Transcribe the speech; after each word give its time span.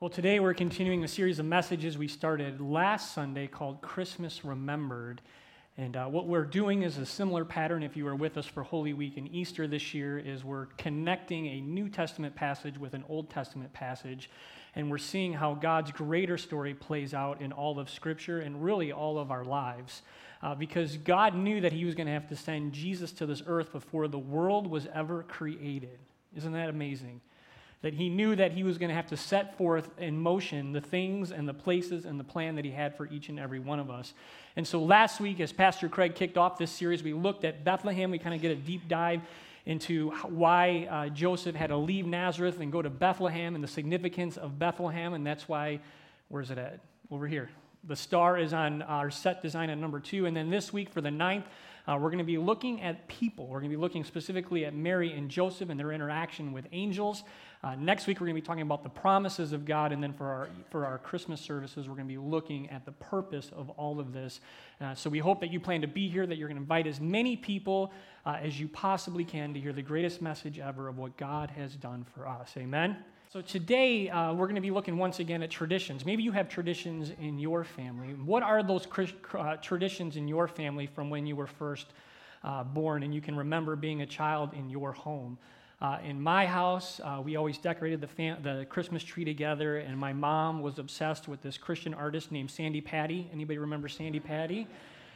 Well, 0.00 0.10
today 0.10 0.38
we're 0.38 0.54
continuing 0.54 1.02
a 1.02 1.08
series 1.08 1.40
of 1.40 1.46
messages 1.46 1.98
we 1.98 2.06
started 2.06 2.60
last 2.60 3.14
Sunday 3.14 3.48
called 3.48 3.80
Christmas 3.82 4.44
Remembered. 4.44 5.20
And 5.76 5.96
uh, 5.96 6.06
what 6.06 6.28
we're 6.28 6.44
doing 6.44 6.82
is 6.82 6.98
a 6.98 7.04
similar 7.04 7.44
pattern. 7.44 7.82
If 7.82 7.96
you 7.96 8.04
were 8.04 8.14
with 8.14 8.38
us 8.38 8.46
for 8.46 8.62
Holy 8.62 8.92
Week 8.92 9.16
and 9.16 9.28
Easter 9.34 9.66
this 9.66 9.92
year, 9.94 10.16
is 10.16 10.44
we're 10.44 10.66
connecting 10.76 11.48
a 11.48 11.60
New 11.62 11.88
Testament 11.88 12.36
passage 12.36 12.78
with 12.78 12.94
an 12.94 13.02
Old 13.08 13.28
Testament 13.28 13.72
passage, 13.72 14.30
and 14.76 14.88
we're 14.88 14.98
seeing 14.98 15.32
how 15.32 15.54
God's 15.54 15.90
greater 15.90 16.38
story 16.38 16.74
plays 16.74 17.12
out 17.12 17.42
in 17.42 17.50
all 17.50 17.80
of 17.80 17.90
Scripture 17.90 18.38
and 18.38 18.62
really 18.62 18.92
all 18.92 19.18
of 19.18 19.32
our 19.32 19.44
lives. 19.44 20.02
Uh, 20.44 20.54
because 20.54 20.96
God 20.96 21.34
knew 21.34 21.60
that 21.60 21.72
He 21.72 21.84
was 21.84 21.96
going 21.96 22.06
to 22.06 22.12
have 22.12 22.28
to 22.28 22.36
send 22.36 22.72
Jesus 22.72 23.10
to 23.14 23.26
this 23.26 23.42
earth 23.48 23.72
before 23.72 24.06
the 24.06 24.16
world 24.16 24.68
was 24.68 24.86
ever 24.94 25.24
created. 25.24 25.98
Isn't 26.36 26.52
that 26.52 26.68
amazing? 26.68 27.20
That 27.82 27.94
he 27.94 28.08
knew 28.08 28.34
that 28.34 28.52
he 28.52 28.64
was 28.64 28.76
going 28.76 28.88
to 28.88 28.94
have 28.94 29.06
to 29.06 29.16
set 29.16 29.56
forth 29.56 29.88
in 29.98 30.18
motion 30.18 30.72
the 30.72 30.80
things 30.80 31.30
and 31.30 31.48
the 31.48 31.54
places 31.54 32.04
and 32.04 32.18
the 32.18 32.24
plan 32.24 32.56
that 32.56 32.64
he 32.64 32.72
had 32.72 32.96
for 32.96 33.06
each 33.06 33.28
and 33.28 33.38
every 33.38 33.60
one 33.60 33.78
of 33.78 33.88
us. 33.88 34.14
And 34.56 34.66
so 34.66 34.82
last 34.82 35.20
week, 35.20 35.38
as 35.38 35.52
Pastor 35.52 35.88
Craig 35.88 36.16
kicked 36.16 36.36
off 36.36 36.58
this 36.58 36.72
series, 36.72 37.02
we 37.04 37.12
looked 37.12 37.44
at 37.44 37.62
Bethlehem. 37.62 38.10
We 38.10 38.18
kind 38.18 38.34
of 38.34 38.42
get 38.42 38.50
a 38.50 38.56
deep 38.56 38.88
dive 38.88 39.20
into 39.64 40.10
why 40.24 40.88
uh, 40.90 41.08
Joseph 41.10 41.54
had 41.54 41.68
to 41.68 41.76
leave 41.76 42.06
Nazareth 42.06 42.58
and 42.58 42.72
go 42.72 42.82
to 42.82 42.90
Bethlehem 42.90 43.54
and 43.54 43.62
the 43.62 43.68
significance 43.68 44.36
of 44.36 44.58
Bethlehem. 44.58 45.14
And 45.14 45.24
that's 45.24 45.48
why, 45.48 45.80
where's 46.28 46.50
it 46.50 46.58
at? 46.58 46.80
Over 47.10 47.28
here. 47.28 47.48
The 47.84 47.94
star 47.94 48.38
is 48.38 48.52
on 48.52 48.82
our 48.82 49.10
set 49.10 49.40
design 49.40 49.70
at 49.70 49.78
number 49.78 50.00
two. 50.00 50.26
And 50.26 50.36
then 50.36 50.50
this 50.50 50.72
week 50.72 50.90
for 50.90 51.00
the 51.00 51.10
ninth, 51.10 51.44
uh, 51.88 51.96
we're 51.96 52.10
going 52.10 52.18
to 52.18 52.24
be 52.24 52.36
looking 52.36 52.82
at 52.82 53.08
people. 53.08 53.46
We're 53.46 53.60
going 53.60 53.70
to 53.70 53.76
be 53.76 53.80
looking 53.80 54.04
specifically 54.04 54.66
at 54.66 54.74
Mary 54.74 55.14
and 55.14 55.30
Joseph 55.30 55.70
and 55.70 55.80
their 55.80 55.90
interaction 55.90 56.52
with 56.52 56.66
angels. 56.70 57.22
Uh, 57.64 57.76
next 57.76 58.06
week, 58.06 58.20
we're 58.20 58.26
going 58.26 58.36
to 58.36 58.42
be 58.42 58.46
talking 58.46 58.62
about 58.62 58.82
the 58.82 58.90
promises 58.90 59.52
of 59.54 59.64
God. 59.64 59.90
And 59.90 60.02
then 60.02 60.12
for 60.12 60.26
our, 60.26 60.48
for 60.70 60.84
our 60.84 60.98
Christmas 60.98 61.40
services, 61.40 61.88
we're 61.88 61.94
going 61.94 62.06
to 62.06 62.12
be 62.12 62.18
looking 62.18 62.68
at 62.68 62.84
the 62.84 62.92
purpose 62.92 63.50
of 63.56 63.70
all 63.70 64.00
of 64.00 64.12
this. 64.12 64.40
Uh, 64.82 64.94
so 64.94 65.08
we 65.08 65.18
hope 65.18 65.40
that 65.40 65.50
you 65.50 65.60
plan 65.60 65.80
to 65.80 65.88
be 65.88 66.08
here, 66.08 66.26
that 66.26 66.36
you're 66.36 66.48
going 66.48 66.58
to 66.58 66.62
invite 66.62 66.86
as 66.86 67.00
many 67.00 67.36
people 67.36 67.90
uh, 68.26 68.36
as 68.42 68.60
you 68.60 68.68
possibly 68.68 69.24
can 69.24 69.54
to 69.54 69.60
hear 69.60 69.72
the 69.72 69.82
greatest 69.82 70.20
message 70.20 70.58
ever 70.58 70.88
of 70.88 70.98
what 70.98 71.16
God 71.16 71.50
has 71.50 71.74
done 71.74 72.04
for 72.14 72.28
us. 72.28 72.52
Amen. 72.58 72.98
So, 73.30 73.42
today 73.42 74.08
uh, 74.08 74.32
we're 74.32 74.46
going 74.46 74.54
to 74.54 74.62
be 74.62 74.70
looking 74.70 74.96
once 74.96 75.20
again 75.20 75.42
at 75.42 75.50
traditions. 75.50 76.06
Maybe 76.06 76.22
you 76.22 76.32
have 76.32 76.48
traditions 76.48 77.12
in 77.20 77.38
your 77.38 77.62
family. 77.62 78.14
What 78.14 78.42
are 78.42 78.62
those 78.62 78.86
uh, 79.34 79.56
traditions 79.56 80.16
in 80.16 80.26
your 80.26 80.48
family 80.48 80.86
from 80.86 81.10
when 81.10 81.26
you 81.26 81.36
were 81.36 81.46
first 81.46 81.88
uh, 82.42 82.64
born 82.64 83.02
and 83.02 83.14
you 83.14 83.20
can 83.20 83.36
remember 83.36 83.76
being 83.76 84.00
a 84.00 84.06
child 84.06 84.54
in 84.54 84.70
your 84.70 84.92
home? 84.92 85.36
Uh, 85.82 85.98
in 86.02 86.18
my 86.18 86.46
house, 86.46 87.02
uh, 87.04 87.20
we 87.22 87.36
always 87.36 87.58
decorated 87.58 88.00
the, 88.00 88.06
fam- 88.06 88.42
the 88.42 88.64
Christmas 88.70 89.04
tree 89.04 89.26
together, 89.26 89.76
and 89.76 89.98
my 89.98 90.14
mom 90.14 90.62
was 90.62 90.78
obsessed 90.78 91.28
with 91.28 91.42
this 91.42 91.58
Christian 91.58 91.92
artist 91.92 92.32
named 92.32 92.50
Sandi 92.50 92.80
Patty. 92.80 93.28
Anybody 93.30 93.58
remember 93.58 93.88
Sandi 93.88 94.20
Patty? 94.20 94.66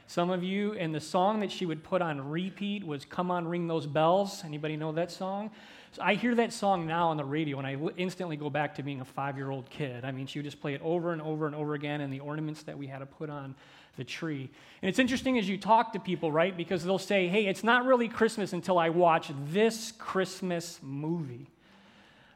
Some 0.06 0.28
of 0.28 0.44
you, 0.44 0.74
and 0.74 0.94
the 0.94 1.00
song 1.00 1.40
that 1.40 1.50
she 1.50 1.64
would 1.64 1.83
put 1.83 2.02
on 2.02 2.28
repeat 2.28 2.84
was 2.84 3.06
"Come 3.06 3.30
on, 3.30 3.48
Ring 3.48 3.68
Those 3.68 3.86
Bells." 3.86 4.42
Anybody 4.44 4.77
know 4.77 4.92
that 4.92 5.10
song? 5.10 5.50
So 5.92 6.00
I 6.02 6.14
hear 6.14 6.34
that 6.36 6.54
song 6.54 6.86
now 6.86 7.08
on 7.08 7.18
the 7.18 7.24
radio, 7.24 7.58
and 7.58 7.66
I 7.66 7.76
instantly 7.98 8.36
go 8.36 8.48
back 8.48 8.76
to 8.76 8.82
being 8.82 9.02
a 9.02 9.04
five 9.04 9.36
year 9.36 9.50
old 9.50 9.68
kid. 9.68 10.06
I 10.06 10.10
mean, 10.10 10.26
she 10.26 10.38
would 10.38 10.44
just 10.44 10.60
play 10.60 10.72
it 10.72 10.80
over 10.82 11.12
and 11.12 11.20
over 11.20 11.46
and 11.46 11.54
over 11.54 11.74
again, 11.74 12.00
and 12.00 12.10
the 12.10 12.20
ornaments 12.20 12.62
that 12.62 12.78
we 12.78 12.86
had 12.86 13.00
to 13.00 13.06
put 13.06 13.28
on 13.28 13.54
the 13.98 14.04
tree. 14.04 14.48
And 14.80 14.88
it's 14.88 14.98
interesting 14.98 15.38
as 15.38 15.46
you 15.46 15.58
talk 15.58 15.92
to 15.92 16.00
people, 16.00 16.32
right? 16.32 16.56
Because 16.56 16.82
they'll 16.82 16.98
say, 16.98 17.28
hey, 17.28 17.44
it's 17.44 17.62
not 17.62 17.84
really 17.84 18.08
Christmas 18.08 18.54
until 18.54 18.78
I 18.78 18.88
watch 18.88 19.30
this 19.50 19.92
Christmas 19.98 20.80
movie. 20.82 21.50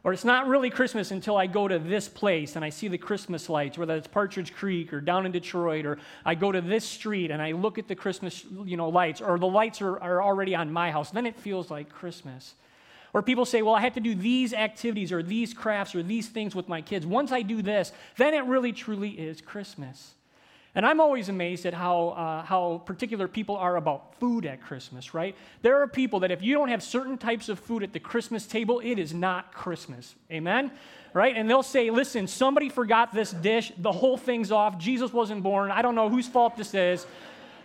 Or 0.04 0.12
it's 0.12 0.24
not 0.24 0.46
really 0.46 0.68
Christmas 0.68 1.10
until 1.10 1.38
I 1.38 1.46
go 1.46 1.66
to 1.66 1.78
this 1.78 2.08
place 2.08 2.56
and 2.56 2.64
I 2.64 2.68
see 2.68 2.88
the 2.88 2.98
Christmas 2.98 3.48
lights, 3.48 3.78
whether 3.78 3.96
it's 3.96 4.06
Partridge 4.06 4.54
Creek 4.54 4.92
or 4.92 5.00
down 5.00 5.24
in 5.24 5.32
Detroit, 5.32 5.86
or 5.86 5.98
I 6.24 6.34
go 6.34 6.52
to 6.52 6.60
this 6.60 6.84
street 6.84 7.30
and 7.30 7.40
I 7.40 7.52
look 7.52 7.78
at 7.78 7.88
the 7.88 7.96
Christmas 7.96 8.44
you 8.66 8.76
know, 8.76 8.90
lights, 8.90 9.22
or 9.22 9.38
the 9.38 9.48
lights 9.48 9.80
are, 9.80 9.98
are 9.98 10.22
already 10.22 10.54
on 10.54 10.70
my 10.70 10.92
house. 10.92 11.10
Then 11.10 11.26
it 11.26 11.36
feels 11.36 11.70
like 11.70 11.88
Christmas. 11.88 12.54
Or 13.12 13.22
people 13.22 13.44
say, 13.44 13.62
well, 13.62 13.74
I 13.74 13.80
have 13.80 13.94
to 13.94 14.00
do 14.00 14.14
these 14.14 14.52
activities 14.52 15.12
or 15.12 15.22
these 15.22 15.54
crafts 15.54 15.94
or 15.94 16.02
these 16.02 16.28
things 16.28 16.54
with 16.54 16.68
my 16.68 16.82
kids. 16.82 17.06
Once 17.06 17.32
I 17.32 17.42
do 17.42 17.62
this, 17.62 17.92
then 18.16 18.34
it 18.34 18.44
really 18.44 18.72
truly 18.72 19.10
is 19.10 19.40
Christmas. 19.40 20.14
And 20.76 20.84
I'm 20.84 21.00
always 21.00 21.30
amazed 21.30 21.64
at 21.64 21.72
how, 21.72 22.08
uh, 22.08 22.42
how 22.42 22.82
particular 22.84 23.26
people 23.28 23.56
are 23.56 23.76
about 23.76 24.14
food 24.20 24.44
at 24.44 24.60
Christmas, 24.60 25.14
right? 25.14 25.34
There 25.62 25.80
are 25.80 25.88
people 25.88 26.20
that 26.20 26.30
if 26.30 26.42
you 26.42 26.52
don't 26.52 26.68
have 26.68 26.82
certain 26.82 27.16
types 27.16 27.48
of 27.48 27.58
food 27.58 27.82
at 27.82 27.94
the 27.94 27.98
Christmas 27.98 28.46
table, 28.46 28.80
it 28.84 28.98
is 28.98 29.14
not 29.14 29.54
Christmas. 29.54 30.14
Amen? 30.30 30.70
Right? 31.14 31.34
And 31.34 31.48
they'll 31.48 31.62
say, 31.62 31.88
listen, 31.88 32.26
somebody 32.26 32.68
forgot 32.68 33.14
this 33.14 33.30
dish, 33.30 33.72
the 33.78 33.90
whole 33.90 34.18
thing's 34.18 34.52
off, 34.52 34.76
Jesus 34.76 35.14
wasn't 35.14 35.42
born, 35.42 35.70
I 35.70 35.80
don't 35.80 35.94
know 35.94 36.10
whose 36.10 36.28
fault 36.28 36.58
this 36.58 36.74
is. 36.74 37.06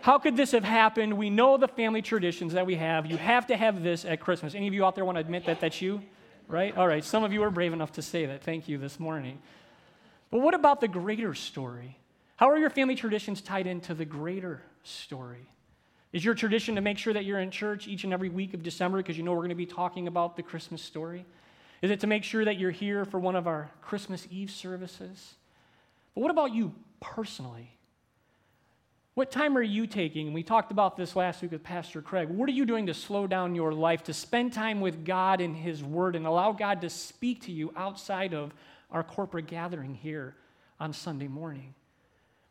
How 0.02 0.18
could 0.18 0.36
this 0.36 0.50
have 0.50 0.64
happened? 0.64 1.16
We 1.16 1.30
know 1.30 1.56
the 1.56 1.68
family 1.68 2.02
traditions 2.02 2.54
that 2.54 2.66
we 2.66 2.74
have. 2.74 3.06
You 3.06 3.16
have 3.18 3.46
to 3.46 3.56
have 3.56 3.84
this 3.84 4.04
at 4.04 4.18
Christmas. 4.18 4.52
Any 4.52 4.66
of 4.66 4.74
you 4.74 4.84
out 4.84 4.96
there 4.96 5.04
want 5.04 5.14
to 5.14 5.20
admit 5.20 5.46
that 5.46 5.60
that's 5.60 5.80
you? 5.80 6.02
Right? 6.48 6.76
All 6.76 6.88
right. 6.88 7.04
Some 7.04 7.22
of 7.22 7.32
you 7.32 7.40
are 7.44 7.50
brave 7.50 7.72
enough 7.72 7.92
to 7.92 8.02
say 8.02 8.26
that. 8.26 8.42
Thank 8.42 8.68
you 8.68 8.78
this 8.78 8.98
morning. 8.98 9.38
But 10.32 10.40
what 10.40 10.54
about 10.54 10.80
the 10.80 10.88
greater 10.88 11.34
story? 11.34 11.98
How 12.34 12.50
are 12.50 12.58
your 12.58 12.68
family 12.68 12.96
traditions 12.96 13.40
tied 13.40 13.68
into 13.68 13.94
the 13.94 14.04
greater 14.04 14.60
story? 14.82 15.46
Is 16.12 16.24
your 16.24 16.34
tradition 16.34 16.74
to 16.74 16.80
make 16.80 16.98
sure 16.98 17.12
that 17.14 17.24
you're 17.24 17.38
in 17.38 17.52
church 17.52 17.86
each 17.86 18.02
and 18.02 18.12
every 18.12 18.28
week 18.28 18.54
of 18.54 18.64
December 18.64 18.98
because 18.98 19.16
you 19.16 19.22
know 19.22 19.30
we're 19.30 19.38
going 19.38 19.50
to 19.50 19.54
be 19.54 19.66
talking 19.66 20.08
about 20.08 20.36
the 20.36 20.42
Christmas 20.42 20.82
story? 20.82 21.24
Is 21.80 21.92
it 21.92 22.00
to 22.00 22.08
make 22.08 22.24
sure 22.24 22.44
that 22.44 22.58
you're 22.58 22.72
here 22.72 23.04
for 23.04 23.20
one 23.20 23.36
of 23.36 23.46
our 23.46 23.70
Christmas 23.80 24.26
Eve 24.32 24.50
services? 24.50 25.34
But 26.16 26.22
what 26.22 26.32
about 26.32 26.52
you 26.52 26.74
personally? 26.98 27.70
What 29.14 29.30
time 29.30 29.58
are 29.58 29.62
you 29.62 29.86
taking? 29.86 30.32
We 30.32 30.42
talked 30.42 30.72
about 30.72 30.96
this 30.96 31.14
last 31.14 31.42
week 31.42 31.50
with 31.52 31.62
Pastor 31.62 32.00
Craig. 32.00 32.30
What 32.30 32.48
are 32.48 32.52
you 32.52 32.64
doing 32.64 32.86
to 32.86 32.94
slow 32.94 33.26
down 33.26 33.54
your 33.54 33.74
life, 33.74 34.04
to 34.04 34.14
spend 34.14 34.54
time 34.54 34.80
with 34.80 35.04
God 35.04 35.42
and 35.42 35.54
His 35.54 35.84
Word, 35.84 36.16
and 36.16 36.26
allow 36.26 36.52
God 36.52 36.80
to 36.80 36.88
speak 36.88 37.42
to 37.42 37.52
you 37.52 37.74
outside 37.76 38.32
of 38.32 38.54
our 38.90 39.02
corporate 39.02 39.48
gathering 39.48 39.94
here 39.94 40.34
on 40.80 40.94
Sunday 40.94 41.28
morning? 41.28 41.74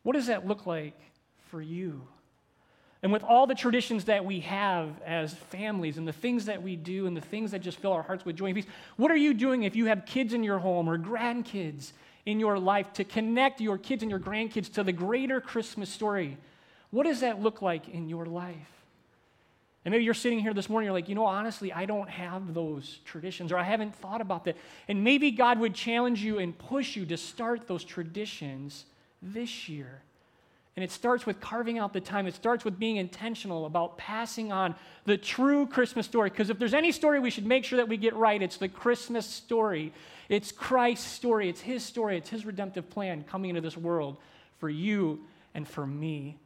What 0.03 0.13
does 0.13 0.27
that 0.27 0.45
look 0.45 0.67
like 0.67 0.99
for 1.49 1.63
you? 1.63 2.03
And 3.01 3.11
with 3.11 3.23
all 3.23 3.47
the 3.47 3.55
traditions 3.55 4.05
that 4.05 4.23
we 4.23 4.41
have 4.41 5.01
as 5.03 5.33
families 5.33 5.97
and 5.97 6.07
the 6.07 6.13
things 6.13 6.45
that 6.45 6.61
we 6.61 6.75
do 6.75 7.07
and 7.07 7.17
the 7.17 7.21
things 7.21 7.49
that 7.51 7.63
just 7.63 7.79
fill 7.79 7.93
our 7.93 8.03
hearts 8.03 8.23
with 8.23 8.35
joy 8.35 8.45
and 8.45 8.55
peace, 8.55 8.67
what 8.97 9.09
are 9.09 9.17
you 9.17 9.33
doing 9.33 9.63
if 9.63 9.75
you 9.75 9.87
have 9.87 10.05
kids 10.05 10.31
in 10.31 10.43
your 10.43 10.59
home 10.59 10.87
or 10.87 10.99
grandkids 10.99 11.93
in 12.27 12.39
your 12.39 12.59
life 12.59 12.93
to 12.93 13.03
connect 13.03 13.61
your 13.61 13.79
kids 13.79 14.03
and 14.03 14.11
your 14.11 14.19
grandkids 14.19 14.71
to 14.73 14.83
the 14.83 14.91
greater 14.91 15.41
Christmas 15.41 15.89
story? 15.89 16.37
What 16.91 17.05
does 17.05 17.21
that 17.21 17.41
look 17.41 17.61
like 17.61 17.89
in 17.89 18.07
your 18.09 18.25
life? 18.25 18.55
And 19.83 19.91
maybe 19.91 20.03
you're 20.03 20.13
sitting 20.13 20.39
here 20.39 20.53
this 20.53 20.69
morning, 20.69 20.85
you're 20.85 20.93
like, 20.93 21.09
you 21.09 21.15
know, 21.15 21.25
honestly, 21.25 21.73
I 21.73 21.85
don't 21.85 22.09
have 22.09 22.53
those 22.53 22.99
traditions, 23.03 23.51
or 23.51 23.57
I 23.57 23.63
haven't 23.63 23.95
thought 23.95 24.21
about 24.21 24.45
that. 24.45 24.55
And 24.87 25.03
maybe 25.03 25.31
God 25.31 25.59
would 25.59 25.73
challenge 25.73 26.21
you 26.21 26.37
and 26.37 26.55
push 26.55 26.95
you 26.95 27.05
to 27.07 27.17
start 27.17 27.67
those 27.67 27.83
traditions 27.83 28.85
this 29.23 29.67
year. 29.67 30.01
And 30.75 30.83
it 30.83 30.91
starts 30.91 31.25
with 31.25 31.41
carving 31.41 31.79
out 31.79 31.93
the 31.93 31.99
time. 31.99 32.27
It 32.27 32.35
starts 32.35 32.63
with 32.63 32.79
being 32.79 32.97
intentional 32.97 33.65
about 33.65 33.97
passing 33.97 34.51
on 34.51 34.75
the 35.05 35.17
true 35.17 35.65
Christmas 35.65 36.05
story. 36.05 36.29
Because 36.29 36.49
if 36.49 36.59
there's 36.59 36.73
any 36.73 36.91
story 36.91 37.19
we 37.19 37.29
should 37.29 37.45
make 37.45 37.65
sure 37.65 37.77
that 37.77 37.89
we 37.89 37.97
get 37.97 38.15
right, 38.15 38.41
it's 38.41 38.57
the 38.57 38.69
Christmas 38.69 39.25
story. 39.25 39.91
It's 40.29 40.51
Christ's 40.51 41.07
story. 41.07 41.49
It's 41.49 41.59
His 41.59 41.83
story. 41.83 42.17
It's 42.17 42.29
His 42.29 42.45
redemptive 42.45 42.89
plan 42.89 43.25
coming 43.27 43.49
into 43.49 43.61
this 43.61 43.75
world 43.75 44.17
for 44.59 44.69
you 44.69 45.19
and 45.53 45.67
for 45.67 45.85
me. 45.85 46.37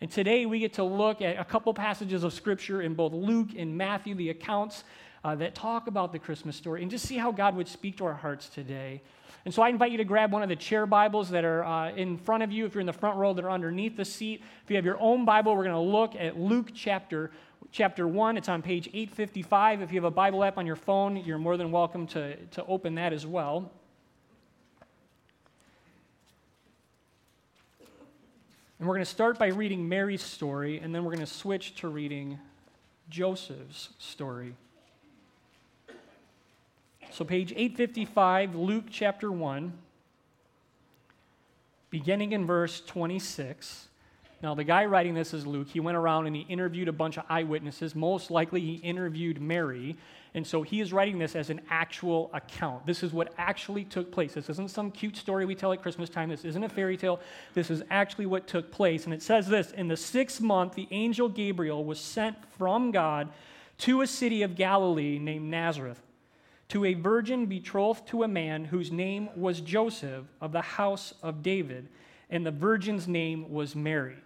And 0.00 0.10
today 0.10 0.46
we 0.46 0.60
get 0.60 0.74
to 0.74 0.84
look 0.84 1.20
at 1.22 1.40
a 1.40 1.44
couple 1.44 1.74
passages 1.74 2.22
of 2.22 2.32
Scripture 2.32 2.82
in 2.82 2.94
both 2.94 3.12
Luke 3.12 3.48
and 3.56 3.76
Matthew, 3.76 4.14
the 4.14 4.30
accounts 4.30 4.84
uh, 5.24 5.34
that 5.36 5.56
talk 5.56 5.88
about 5.88 6.12
the 6.12 6.20
Christmas 6.20 6.54
story, 6.54 6.82
and 6.82 6.90
just 6.90 7.04
see 7.04 7.16
how 7.16 7.32
God 7.32 7.56
would 7.56 7.66
speak 7.66 7.96
to 7.98 8.04
our 8.04 8.14
hearts 8.14 8.48
today. 8.48 9.02
And 9.44 9.52
so 9.52 9.60
I 9.60 9.70
invite 9.70 9.90
you 9.90 9.98
to 9.98 10.04
grab 10.04 10.30
one 10.30 10.44
of 10.44 10.48
the 10.48 10.56
chair 10.56 10.86
Bibles 10.86 11.30
that 11.30 11.44
are 11.44 11.64
uh, 11.64 11.90
in 11.92 12.16
front 12.16 12.44
of 12.44 12.52
you. 12.52 12.64
If 12.64 12.74
you're 12.74 12.80
in 12.80 12.86
the 12.86 12.92
front 12.92 13.16
row, 13.16 13.32
that 13.32 13.44
are 13.44 13.50
underneath 13.50 13.96
the 13.96 14.04
seat. 14.04 14.42
If 14.62 14.70
you 14.70 14.76
have 14.76 14.84
your 14.84 15.00
own 15.00 15.24
Bible, 15.24 15.56
we're 15.56 15.64
going 15.64 15.74
to 15.74 15.80
look 15.80 16.14
at 16.14 16.38
Luke 16.38 16.70
chapter 16.74 17.32
chapter 17.72 18.06
1. 18.06 18.36
It's 18.36 18.48
on 18.48 18.62
page 18.62 18.88
855. 18.88 19.82
If 19.82 19.92
you 19.92 19.96
have 19.96 20.04
a 20.04 20.10
Bible 20.10 20.44
app 20.44 20.58
on 20.58 20.66
your 20.66 20.76
phone, 20.76 21.16
you're 21.16 21.38
more 21.38 21.56
than 21.56 21.72
welcome 21.72 22.06
to, 22.08 22.36
to 22.36 22.64
open 22.66 22.94
that 22.94 23.12
as 23.12 23.26
well. 23.26 23.72
And 28.78 28.86
we're 28.86 28.94
going 28.94 29.04
to 29.04 29.10
start 29.10 29.38
by 29.38 29.48
reading 29.48 29.88
Mary's 29.88 30.22
story, 30.22 30.78
and 30.78 30.94
then 30.94 31.04
we're 31.04 31.12
going 31.12 31.26
to 31.26 31.32
switch 31.32 31.74
to 31.76 31.88
reading 31.88 32.38
Joseph's 33.10 33.88
story. 33.98 34.54
So, 37.10 37.24
page 37.24 37.52
855, 37.52 38.54
Luke 38.54 38.84
chapter 38.90 39.32
1, 39.32 39.72
beginning 41.90 42.32
in 42.32 42.46
verse 42.46 42.80
26. 42.86 43.88
Now, 44.40 44.54
the 44.54 44.64
guy 44.64 44.84
writing 44.84 45.14
this 45.14 45.34
is 45.34 45.46
Luke. 45.46 45.68
He 45.68 45.80
went 45.80 45.96
around 45.96 46.26
and 46.26 46.36
he 46.36 46.42
interviewed 46.42 46.86
a 46.86 46.92
bunch 46.92 47.18
of 47.18 47.24
eyewitnesses. 47.28 47.94
Most 47.96 48.30
likely, 48.30 48.60
he 48.60 48.74
interviewed 48.74 49.40
Mary. 49.40 49.96
And 50.34 50.46
so 50.46 50.62
he 50.62 50.80
is 50.80 50.92
writing 50.92 51.18
this 51.18 51.34
as 51.34 51.50
an 51.50 51.60
actual 51.70 52.30
account. 52.32 52.86
This 52.86 53.02
is 53.02 53.12
what 53.12 53.32
actually 53.36 53.84
took 53.84 54.12
place. 54.12 54.34
This 54.34 54.48
isn't 54.48 54.70
some 54.70 54.92
cute 54.92 55.16
story 55.16 55.44
we 55.44 55.56
tell 55.56 55.72
at 55.72 55.82
Christmas 55.82 56.08
time. 56.08 56.28
This 56.28 56.44
isn't 56.44 56.62
a 56.62 56.68
fairy 56.68 56.96
tale. 56.96 57.18
This 57.54 57.70
is 57.70 57.82
actually 57.90 58.26
what 58.26 58.46
took 58.46 58.70
place. 58.70 59.06
And 59.06 59.14
it 59.14 59.22
says 59.22 59.48
this 59.48 59.72
In 59.72 59.88
the 59.88 59.96
sixth 59.96 60.40
month, 60.40 60.74
the 60.74 60.86
angel 60.92 61.28
Gabriel 61.28 61.84
was 61.84 61.98
sent 61.98 62.36
from 62.56 62.92
God 62.92 63.30
to 63.78 64.02
a 64.02 64.06
city 64.06 64.42
of 64.42 64.54
Galilee 64.54 65.18
named 65.18 65.50
Nazareth 65.50 66.00
to 66.68 66.84
a 66.84 66.94
virgin 66.94 67.46
betrothed 67.46 68.06
to 68.08 68.22
a 68.22 68.28
man 68.28 68.66
whose 68.66 68.92
name 68.92 69.30
was 69.34 69.60
Joseph 69.60 70.24
of 70.40 70.52
the 70.52 70.60
house 70.60 71.14
of 71.22 71.42
David, 71.42 71.88
and 72.28 72.44
the 72.44 72.50
virgin's 72.50 73.08
name 73.08 73.50
was 73.50 73.74
Mary. 73.74 74.16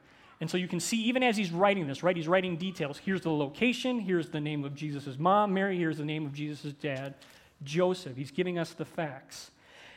And 0.43 0.51
so 0.51 0.57
you 0.59 0.67
can 0.67 0.81
see, 0.81 1.01
even 1.05 1.23
as 1.23 1.37
he's 1.37 1.53
writing 1.53 1.87
this, 1.87 2.03
right, 2.03 2.17
he's 2.17 2.27
writing 2.27 2.57
details. 2.57 2.99
Here's 2.99 3.21
the 3.21 3.31
location, 3.31 4.01
here's 4.01 4.29
the 4.29 4.41
name 4.41 4.65
of 4.65 4.75
Jesus' 4.75 5.17
mom, 5.17 5.55
Mary, 5.55 5.79
here's 5.79 5.99
the 5.99 6.05
name 6.05 6.27
of 6.27 6.33
Jesus' 6.33 6.73
dad, 6.73 7.15
Joseph. 7.63 8.17
He's 8.17 8.33
giving 8.33 8.59
us 8.59 8.73
the 8.73 8.85
facts. 8.85 9.53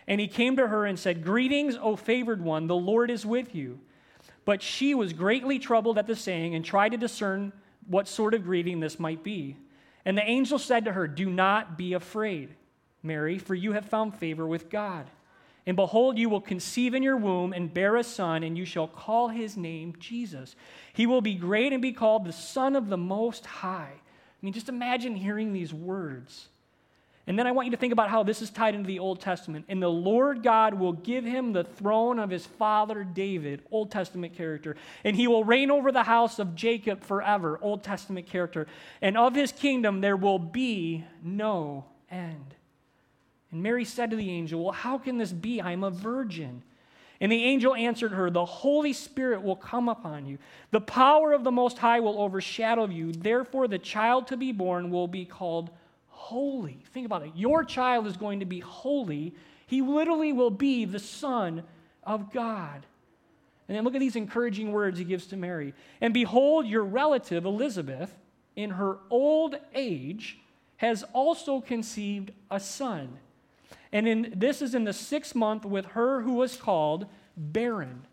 And 0.06 0.22
he 0.22 0.28
came 0.28 0.56
to 0.58 0.68
her 0.68 0.86
and 0.86 1.00
said, 1.00 1.24
Greetings, 1.24 1.76
O 1.82 1.96
favored 1.96 2.44
one, 2.44 2.68
the 2.68 2.76
Lord 2.76 3.10
is 3.10 3.26
with 3.26 3.56
you. 3.56 3.80
But 4.46 4.62
she 4.62 4.94
was 4.94 5.14
greatly 5.14 5.58
troubled 5.58 5.98
at 5.98 6.06
the 6.06 6.16
saying 6.16 6.54
and 6.54 6.64
tried 6.64 6.90
to 6.90 6.98
discern 7.00 7.52
what 7.88 8.08
sort 8.08 8.36
of 8.36 8.44
greeting 8.44 8.80
this 8.80 9.00
might 9.00 9.24
be. 9.24 9.58
And 10.06 10.16
the 10.16 10.30
angel 10.30 10.60
said 10.60 10.86
to 10.86 10.94
her, 10.94 11.08
Do 11.08 11.28
not 11.28 11.76
be 11.76 11.94
afraid, 11.94 12.54
Mary, 13.02 13.40
for 13.40 13.56
you 13.56 13.72
have 13.72 13.86
found 13.86 14.14
favor 14.14 14.46
with 14.46 14.70
God. 14.70 15.08
And 15.68 15.76
behold, 15.76 16.18
you 16.18 16.30
will 16.30 16.42
conceive 16.42 16.94
in 16.94 17.02
your 17.02 17.18
womb 17.18 17.52
and 17.52 17.74
bear 17.74 17.96
a 17.96 18.04
son, 18.04 18.44
and 18.44 18.58
you 18.58 18.66
shall 18.66 18.88
call 18.88 19.30
his 19.30 19.58
name 19.58 19.96
Jesus. 20.00 20.56
He 20.94 21.08
will 21.08 21.22
be 21.22 21.36
great 21.36 21.74
and 21.74 21.82
be 21.82 21.92
called 21.92 22.26
the 22.26 22.32
Son 22.32 22.76
of 22.76 22.90
the 22.90 22.98
Most 22.98 23.46
High. 23.46 23.94
I 23.94 24.46
mean, 24.46 24.54
just 24.54 24.70
imagine 24.70 25.16
hearing 25.16 25.54
these 25.54 25.74
words. 25.74 26.48
And 27.28 27.40
then 27.40 27.48
I 27.48 27.52
want 27.52 27.66
you 27.66 27.72
to 27.72 27.78
think 27.78 27.94
about 27.94 28.10
how 28.12 28.22
this 28.22 28.44
is 28.44 28.52
tied 28.52 28.76
into 28.76 28.86
the 28.86 29.00
Old 29.00 29.20
Testament. 29.20 29.66
And 29.68 29.82
the 29.82 29.90
Lord 29.90 30.44
God 30.44 30.76
will 30.76 30.94
give 30.94 31.26
him 31.26 31.54
the 31.54 31.64
throne 31.64 32.20
of 32.20 32.30
his 32.30 32.46
father 32.46 33.04
David, 33.04 33.64
Old 33.72 33.90
Testament 33.90 34.36
character. 34.36 34.76
And 35.04 35.16
he 35.16 35.28
will 35.28 35.44
reign 35.44 35.72
over 35.72 35.92
the 35.92 36.04
house 36.04 36.38
of 36.38 36.56
Jacob 36.56 37.04
forever, 37.04 37.58
Old 37.64 37.84
Testament 37.84 38.28
character. 38.28 38.68
And 39.02 39.18
of 39.18 39.34
his 39.34 39.52
kingdom 39.52 40.02
there 40.02 40.18
will 40.18 40.38
be 40.38 41.04
no 41.24 41.86
end. 42.12 42.55
And 43.52 43.64
Mary 43.64 43.86
said 43.86 44.10
to 44.12 44.16
the 44.16 44.30
angel, 44.30 44.64
Well, 44.64 44.74
how 44.74 44.98
can 44.98 45.18
this 45.18 45.32
be? 45.32 45.62
I 45.62 45.72
am 45.72 45.84
a 45.84 45.92
virgin. 45.92 46.64
And 47.22 47.32
the 47.32 47.44
angel 47.44 47.74
answered 47.74 48.12
her, 48.12 48.30
The 48.30 48.46
Holy 48.46 48.94
Spirit 48.94 49.42
will 49.42 49.56
come 49.56 49.88
upon 49.88 50.26
you. 50.26 50.38
The 50.72 50.82
power 50.82 51.34
of 51.34 51.44
the 51.44 51.52
Most 51.52 51.78
High 51.78 52.00
will 52.00 52.22
overshadow 52.22 52.88
you. 52.88 53.12
Therefore, 53.12 53.68
the 53.68 53.80
child 53.80 54.28
to 54.28 54.38
be 54.38 54.52
born 54.52 54.90
will 54.90 55.08
be 55.08 55.26
called 55.26 55.70
holy. 56.08 56.80
Think 56.94 57.06
about 57.06 57.24
it. 57.24 57.32
Your 57.36 57.64
child 57.64 58.08
is 58.08 58.18
going 58.18 58.42
to 58.42 58.46
be 58.46 58.60
holy. 58.60 59.34
He 59.68 59.82
literally 59.82 60.34
will 60.34 60.52
be 60.52 60.86
the 60.86 61.00
Son 61.00 61.64
of 62.04 62.34
God. 62.34 62.86
And 63.68 63.76
then 63.76 63.84
look 63.84 63.96
at 63.96 64.00
these 64.00 64.16
encouraging 64.16 64.72
words 64.72 65.00
he 65.00 65.06
gives 65.06 65.28
to 65.28 65.38
Mary. 65.38 65.74
And 66.02 66.14
behold, 66.14 66.68
your 66.68 66.84
relative 66.84 67.46
Elizabeth, 67.46 68.16
in 68.56 68.72
her 68.72 68.98
old 69.10 69.56
age, 69.74 70.38
has 70.78 71.04
also 71.14 71.62
conceived 71.62 72.32
a 72.52 72.60
son. 72.60 73.18
And 73.92 74.08
in, 74.08 74.34
this 74.36 74.62
is 74.62 74.76
in 74.76 74.84
the 74.84 74.94
sixth 74.94 75.36
month 75.36 75.66
with 75.66 75.86
her 75.88 76.22
who 76.22 76.34
was 76.34 76.58
called 76.58 77.08
barren. 77.38 78.06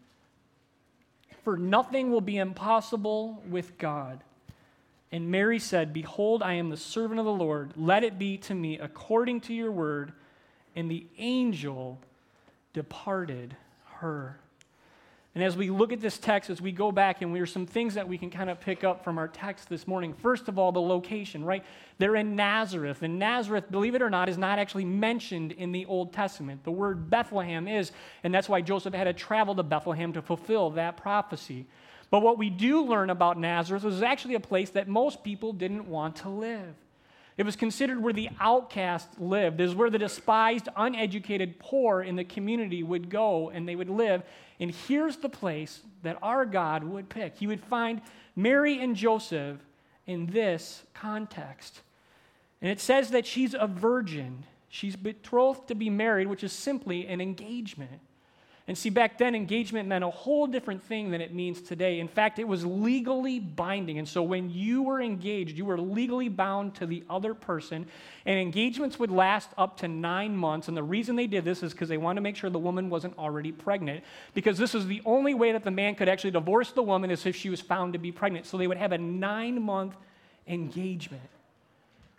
For 1.44 1.56
nothing 1.56 2.10
will 2.10 2.20
be 2.20 2.38
impossible 2.38 3.42
with 3.48 3.78
God. 3.78 4.22
And 5.10 5.30
Mary 5.30 5.58
said, 5.58 5.92
Behold, 5.92 6.42
I 6.42 6.54
am 6.54 6.70
the 6.70 6.76
servant 6.76 7.20
of 7.20 7.26
the 7.26 7.32
Lord. 7.32 7.72
Let 7.76 8.04
it 8.04 8.18
be 8.18 8.38
to 8.38 8.54
me 8.54 8.78
according 8.78 9.42
to 9.42 9.54
your 9.54 9.72
word. 9.72 10.12
And 10.74 10.90
the 10.90 11.06
angel 11.18 11.98
departed 12.72 13.56
her. 13.96 14.38
And 15.34 15.42
as 15.42 15.56
we 15.56 15.70
look 15.70 15.92
at 15.92 16.00
this 16.00 16.18
text, 16.18 16.50
as 16.50 16.60
we 16.60 16.72
go 16.72 16.92
back, 16.92 17.22
and 17.22 17.34
there's 17.34 17.50
some 17.50 17.64
things 17.64 17.94
that 17.94 18.06
we 18.06 18.18
can 18.18 18.28
kind 18.28 18.50
of 18.50 18.60
pick 18.60 18.84
up 18.84 19.02
from 19.02 19.16
our 19.16 19.28
text 19.28 19.70
this 19.70 19.86
morning. 19.86 20.12
First 20.12 20.46
of 20.46 20.58
all, 20.58 20.72
the 20.72 20.80
location, 20.80 21.42
right? 21.42 21.64
They're 21.96 22.16
in 22.16 22.36
Nazareth. 22.36 23.02
And 23.02 23.18
Nazareth, 23.18 23.70
believe 23.70 23.94
it 23.94 24.02
or 24.02 24.10
not, 24.10 24.28
is 24.28 24.36
not 24.36 24.58
actually 24.58 24.84
mentioned 24.84 25.52
in 25.52 25.72
the 25.72 25.86
Old 25.86 26.12
Testament. 26.12 26.64
The 26.64 26.70
word 26.70 27.08
Bethlehem 27.08 27.66
is, 27.66 27.92
and 28.22 28.34
that's 28.34 28.48
why 28.48 28.60
Joseph 28.60 28.92
had 28.92 29.04
to 29.04 29.14
travel 29.14 29.54
to 29.54 29.62
Bethlehem 29.62 30.12
to 30.12 30.20
fulfill 30.20 30.70
that 30.70 30.98
prophecy. 30.98 31.64
But 32.10 32.20
what 32.20 32.36
we 32.36 32.50
do 32.50 32.84
learn 32.84 33.08
about 33.08 33.38
Nazareth 33.38 33.84
was 33.84 34.02
actually 34.02 34.34
a 34.34 34.40
place 34.40 34.68
that 34.70 34.86
most 34.86 35.24
people 35.24 35.54
didn't 35.54 35.88
want 35.88 36.16
to 36.16 36.28
live. 36.28 36.74
It 37.36 37.44
was 37.44 37.56
considered 37.56 38.02
where 38.02 38.12
the 38.12 38.28
outcast 38.40 39.20
lived. 39.20 39.60
is 39.60 39.74
where 39.74 39.90
the 39.90 39.98
despised, 39.98 40.68
uneducated 40.76 41.58
poor 41.58 42.02
in 42.02 42.16
the 42.16 42.24
community 42.24 42.82
would 42.82 43.08
go 43.08 43.50
and 43.50 43.66
they 43.66 43.76
would 43.76 43.88
live. 43.88 44.22
And 44.60 44.70
here's 44.70 45.16
the 45.16 45.28
place 45.28 45.80
that 46.02 46.18
our 46.22 46.44
God 46.44 46.84
would 46.84 47.08
pick. 47.08 47.36
He 47.36 47.46
would 47.46 47.64
find 47.64 48.02
Mary 48.36 48.80
and 48.80 48.94
Joseph 48.94 49.58
in 50.06 50.26
this 50.26 50.82
context. 50.94 51.80
And 52.60 52.70
it 52.70 52.80
says 52.80 53.10
that 53.10 53.26
she's 53.26 53.54
a 53.54 53.66
virgin. 53.66 54.44
She's 54.68 54.96
betrothed 54.96 55.68
to 55.68 55.74
be 55.74 55.90
married, 55.90 56.28
which 56.28 56.44
is 56.44 56.52
simply 56.52 57.06
an 57.06 57.20
engagement. 57.20 58.00
And 58.68 58.78
see, 58.78 58.90
back 58.90 59.18
then, 59.18 59.34
engagement 59.34 59.88
meant 59.88 60.04
a 60.04 60.10
whole 60.10 60.46
different 60.46 60.84
thing 60.84 61.10
than 61.10 61.20
it 61.20 61.34
means 61.34 61.60
today. 61.60 61.98
In 61.98 62.06
fact, 62.06 62.38
it 62.38 62.46
was 62.46 62.64
legally 62.64 63.40
binding. 63.40 63.98
And 63.98 64.08
so 64.08 64.22
when 64.22 64.50
you 64.50 64.82
were 64.82 65.00
engaged, 65.00 65.58
you 65.58 65.64
were 65.64 65.80
legally 65.80 66.28
bound 66.28 66.76
to 66.76 66.86
the 66.86 67.02
other 67.10 67.34
person. 67.34 67.86
And 68.24 68.38
engagements 68.38 69.00
would 69.00 69.10
last 69.10 69.50
up 69.58 69.78
to 69.78 69.88
nine 69.88 70.36
months. 70.36 70.68
And 70.68 70.76
the 70.76 70.82
reason 70.82 71.16
they 71.16 71.26
did 71.26 71.44
this 71.44 71.64
is 71.64 71.72
because 71.72 71.88
they 71.88 71.96
wanted 71.96 72.20
to 72.20 72.22
make 72.22 72.36
sure 72.36 72.50
the 72.50 72.58
woman 72.58 72.88
wasn't 72.88 73.18
already 73.18 73.50
pregnant. 73.50 74.04
Because 74.32 74.58
this 74.58 74.76
is 74.76 74.86
the 74.86 75.02
only 75.04 75.34
way 75.34 75.50
that 75.50 75.64
the 75.64 75.72
man 75.72 75.96
could 75.96 76.08
actually 76.08 76.30
divorce 76.30 76.70
the 76.70 76.84
woman 76.84 77.10
is 77.10 77.26
if 77.26 77.34
she 77.34 77.50
was 77.50 77.60
found 77.60 77.94
to 77.94 77.98
be 77.98 78.12
pregnant. 78.12 78.46
So 78.46 78.58
they 78.58 78.68
would 78.68 78.78
have 78.78 78.92
a 78.92 78.98
nine 78.98 79.60
month 79.60 79.96
engagement. 80.46 81.28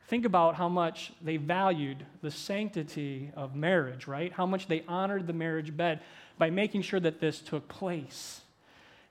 Think 0.08 0.26
about 0.26 0.56
how 0.56 0.68
much 0.68 1.14
they 1.22 1.38
valued 1.38 2.06
the 2.22 2.30
sanctity 2.30 3.32
of 3.36 3.56
marriage, 3.56 4.08
right? 4.08 4.32
How 4.34 4.46
much 4.46 4.68
they 4.68 4.84
honored 4.88 5.26
the 5.26 5.34
marriage 5.34 5.76
bed 5.76 6.02
by 6.38 6.50
making 6.50 6.82
sure 6.82 7.00
that 7.00 7.20
this 7.20 7.40
took 7.40 7.68
place. 7.68 8.42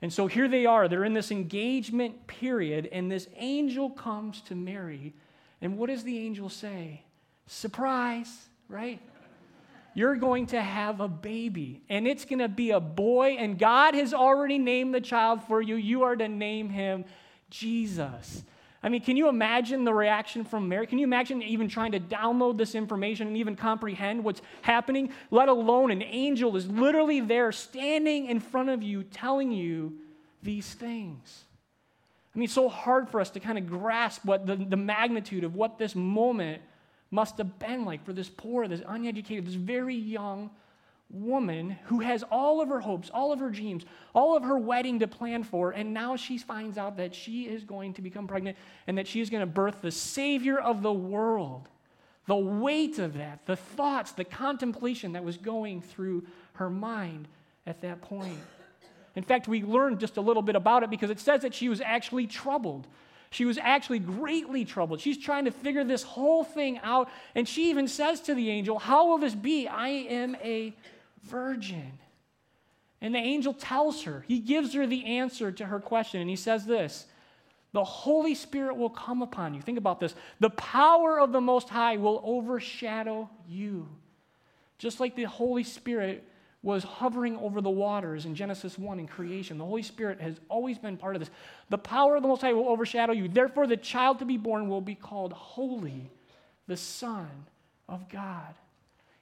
And 0.01 0.13
so 0.13 0.27
here 0.27 0.49
they 0.49 0.67
are. 0.67 0.89
They're 0.89 1.05
in 1.05 1.15
this 1.15 1.31
engagement 1.31 2.27
period, 2.27 2.89
and 2.91 3.11
this 3.11 3.29
angel 3.37 3.91
comes 3.91 4.41
to 4.43 4.55
Mary. 4.55 5.15
And 5.61 5.79
what 5.79 5.91
does 5.91 6.03
the 6.03 6.19
angel 6.19 6.49
say? 6.49 7.03
Surprise, 7.47 8.49
right? 8.69 9.01
You're 9.95 10.17
going 10.17 10.47
to 10.47 10.61
have 10.61 11.01
a 11.01 11.09
baby, 11.09 11.83
and 11.89 12.09
it's 12.09 12.25
going 12.25 12.39
to 12.39 12.49
be 12.49 12.71
a 12.71 12.81
boy, 12.81 13.37
and 13.39 13.59
God 13.59 13.95
has 13.95 14.13
already 14.15 14.59
named 14.59 14.95
the 14.95 15.01
child 15.01 15.45
for 15.45 15.61
you. 15.61 15.77
You 15.77 16.03
are 16.03 16.17
to 16.17 16.29
name 16.29 16.71
him 16.71 17.05
Jesus. 17.51 18.43
I 18.83 18.89
mean, 18.89 19.01
can 19.01 19.17
you 19.17 19.29
imagine 19.29 19.85
the 19.85 19.95
reaction 19.95 20.45
from 20.45 20.69
Mary? 20.69 20.89
Can 20.89 20.99
you 20.99 21.05
imagine 21.05 21.41
even 21.41 21.69
trying 21.69 21.93
to 21.93 22.01
download 22.01 22.59
this 22.59 22.75
information 22.75 23.29
and 23.29 23.37
even 23.37 23.55
comprehend 23.55 24.25
what's 24.25 24.43
happening? 24.63 25.13
Let 25.31 25.49
alone 25.49 25.93
an 25.93 26.03
angel 26.03 26.57
is 26.57 26.67
literally 26.69 27.21
there 27.21 27.53
standing 27.53 28.27
in 28.27 28.41
front 28.41 28.71
of 28.71 28.83
you 28.83 29.05
telling 29.05 29.53
you 29.53 29.93
these 30.43 30.75
things. 30.75 31.45
I 32.35 32.39
mean, 32.39 32.45
it's 32.45 32.55
so 32.55 32.69
hard 32.69 33.09
for 33.09 33.21
us 33.21 33.31
to 33.31 33.41
kind 33.41 33.57
of 33.57 33.69
grasp 33.69 34.25
what 34.25 34.47
the, 34.47 34.57
the 34.57 34.77
magnitude 34.77 35.45
of 35.45 35.55
what 35.55 35.79
this 35.79 35.95
moment 35.95 36.63
must 37.11 37.39
have 37.39 37.59
been 37.59 37.85
like 37.85 38.05
for 38.05 38.13
this 38.13 38.29
poor, 38.29 38.67
this 38.67 38.83
uneducated, 38.89 39.47
this 39.47 39.55
very 39.55 39.95
young 39.95 40.51
woman 41.13 41.77
who 41.85 42.01
has 42.01 42.23
all 42.25 42.61
of 42.61 42.69
her 42.69 42.81
hopes, 42.81 43.11
all 43.13 43.33
of 43.33 43.39
her 43.39 43.51
dreams, 43.51 43.85
all 44.15 44.37
of 44.37 44.43
her 44.43 44.59
wedding 44.59 44.99
to 45.01 45.07
plan 45.07 45.43
for, 45.45 45.71
and 45.71 45.93
now 45.93 46.17
she 46.17 46.39
finds 46.39 46.79
out 46.79 46.97
that 46.97 47.15
she 47.15 47.45
is 47.45 47.65
going 47.65 47.93
to 47.95 48.03
become 48.03 48.27
pregnant 48.27 48.57
and 48.87 48.97
that 48.99 49.07
she 49.07 49.21
is 49.21 49.31
going 49.31 49.41
to 49.43 49.47
birth 49.47 49.83
the 49.83 49.91
Savior 49.91 50.59
of 50.59 50.83
the 50.83 50.93
world. 50.93 51.69
The 52.27 52.37
weight 52.37 52.99
of 52.99 53.15
that, 53.15 53.47
the 53.47 53.57
thoughts, 53.57 54.13
the 54.13 54.25
contemplation 54.25 55.13
that 55.13 55.25
was 55.25 55.37
going 55.37 55.83
through 55.83 56.25
her 56.55 56.71
mind 56.71 57.29
at 57.67 57.81
that 57.83 58.01
point. 58.01 58.39
In 59.15 59.23
fact, 59.23 59.49
we 59.49 59.63
learned 59.63 60.01
just 60.01 60.17
a 60.17 60.21
little 60.21 60.43
bit 60.43 60.57
about 60.57 60.83
it 60.83 60.91
because 60.91 61.11
it 61.11 61.21
says 61.21 61.43
that 61.43 61.53
she 61.53 61.69
was 61.69 61.81
actually 61.81 62.27
troubled. 62.27 62.87
She 63.31 63.45
was 63.45 63.59
actually 63.59 63.99
greatly 63.99 64.65
troubled. 64.65 65.01
She's 65.01 65.19
trying 65.19 65.47
to 65.47 65.51
figure 65.51 65.85
this 65.85 66.03
whole 66.03 66.45
thing 66.45 66.79
out. 66.83 67.09
And 67.35 67.49
she 67.49 67.71
even 67.71 67.89
says 67.89 68.21
to 68.23 68.35
the 68.35 68.51
angel, 68.51 68.79
How 68.79 69.09
will 69.09 69.19
this 69.19 69.35
be? 69.35 69.67
I 69.67 69.89
am 69.89 70.37
a 70.43 70.75
virgin. 71.23 71.93
And 73.01 73.15
the 73.15 73.19
angel 73.19 73.53
tells 73.53 74.05
her, 74.05 74.25
he 74.29 74.39
gives 74.39 74.75
her 74.75 74.87
the 74.87 75.05
answer 75.05 75.51
to 75.51 75.67
her 75.67 75.81
question, 75.81 76.21
and 76.21 76.31
he 76.31 76.37
says 76.37 76.65
this 76.65 77.07
The 77.73 77.85
Holy 77.85 78.35
Spirit 78.35 78.77
will 78.77 78.91
come 78.91 79.23
upon 79.23 79.55
you. 79.55 79.61
Think 79.61 79.79
about 79.79 80.01
this. 80.01 80.15
The 80.41 80.51
power 80.51 81.19
of 81.19 81.33
the 81.33 81.41
Most 81.41 81.69
High 81.69 81.97
will 81.97 82.23
overshadow 82.25 83.29
you. 83.49 83.89
Just 84.79 85.01
like 85.01 85.17
the 85.17 85.25
Holy 85.25 85.65
Spirit 85.65 86.25
was 86.63 86.85
hovering 86.85 87.37
over 87.39 87.61
the 87.61 87.71
waters 87.71 88.25
in 88.25 88.37
Genesis 88.37 88.79
1 88.79 89.01
in 89.01 89.09
creation. 89.09 89.59
The 89.59 89.65
Holy 89.65 89.83
Spirit 89.83 90.21
has 90.21 90.41
always 90.49 90.79
been 90.79 90.97
part 90.97 91.17
of 91.17 91.21
this. 91.21 91.31
The 91.71 91.79
power 91.79 92.15
of 92.15 92.23
the 92.23 92.29
Most 92.29 92.43
High 92.43 92.53
will 92.53 92.69
overshadow 92.69 93.13
you. 93.13 93.27
Therefore, 93.27 93.67
the 93.67 93.77
child 93.77 94.21
to 94.21 94.25
be 94.25 94.37
born 94.37 94.69
will 94.69 94.81
be 94.81 94.95
called 94.95 95.33
Holy, 95.33 96.09
the 96.69 96.77
Son 96.77 97.29
of 97.89 98.09
God. 98.09 98.55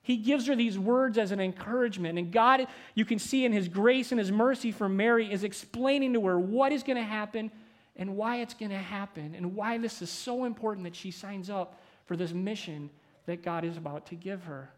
He 0.03 0.17
gives 0.17 0.47
her 0.47 0.57
these 0.57 0.79
words 0.79 1.19
as 1.19 1.31
an 1.31 1.41
encouragement. 1.41 2.19
And 2.19 2.33
God, 2.33 2.67
you 2.95 3.05
can 3.05 3.19
see 3.19 3.45
in 3.45 3.53
His 3.53 3.69
grace 3.69 4.13
and 4.13 4.19
His 4.19 4.33
mercy 4.33 4.73
for 4.73 4.89
Mary, 4.89 5.31
is 5.31 5.45
explaining 5.45 6.15
to 6.15 6.27
her 6.27 6.39
what 6.39 6.73
is 6.73 6.83
going 6.83 6.97
to 6.97 7.03
happen 7.03 7.51
and 7.97 8.17
why 8.17 8.37
it's 8.37 8.55
going 8.55 8.71
to 8.71 8.79
happen 8.79 9.35
and 9.35 9.55
why 9.55 9.77
this 9.79 10.01
is 10.01 10.11
so 10.11 10.45
important 10.45 10.85
that 10.85 10.97
she 10.97 11.11
signs 11.11 11.51
up 11.51 11.81
for 12.07 12.17
this 12.17 12.33
mission 12.33 12.89
that 13.27 13.43
God 13.43 13.65
is 13.65 13.77
about 13.77 14.07
to 14.07 14.15
give 14.15 14.43
her. 14.45 14.71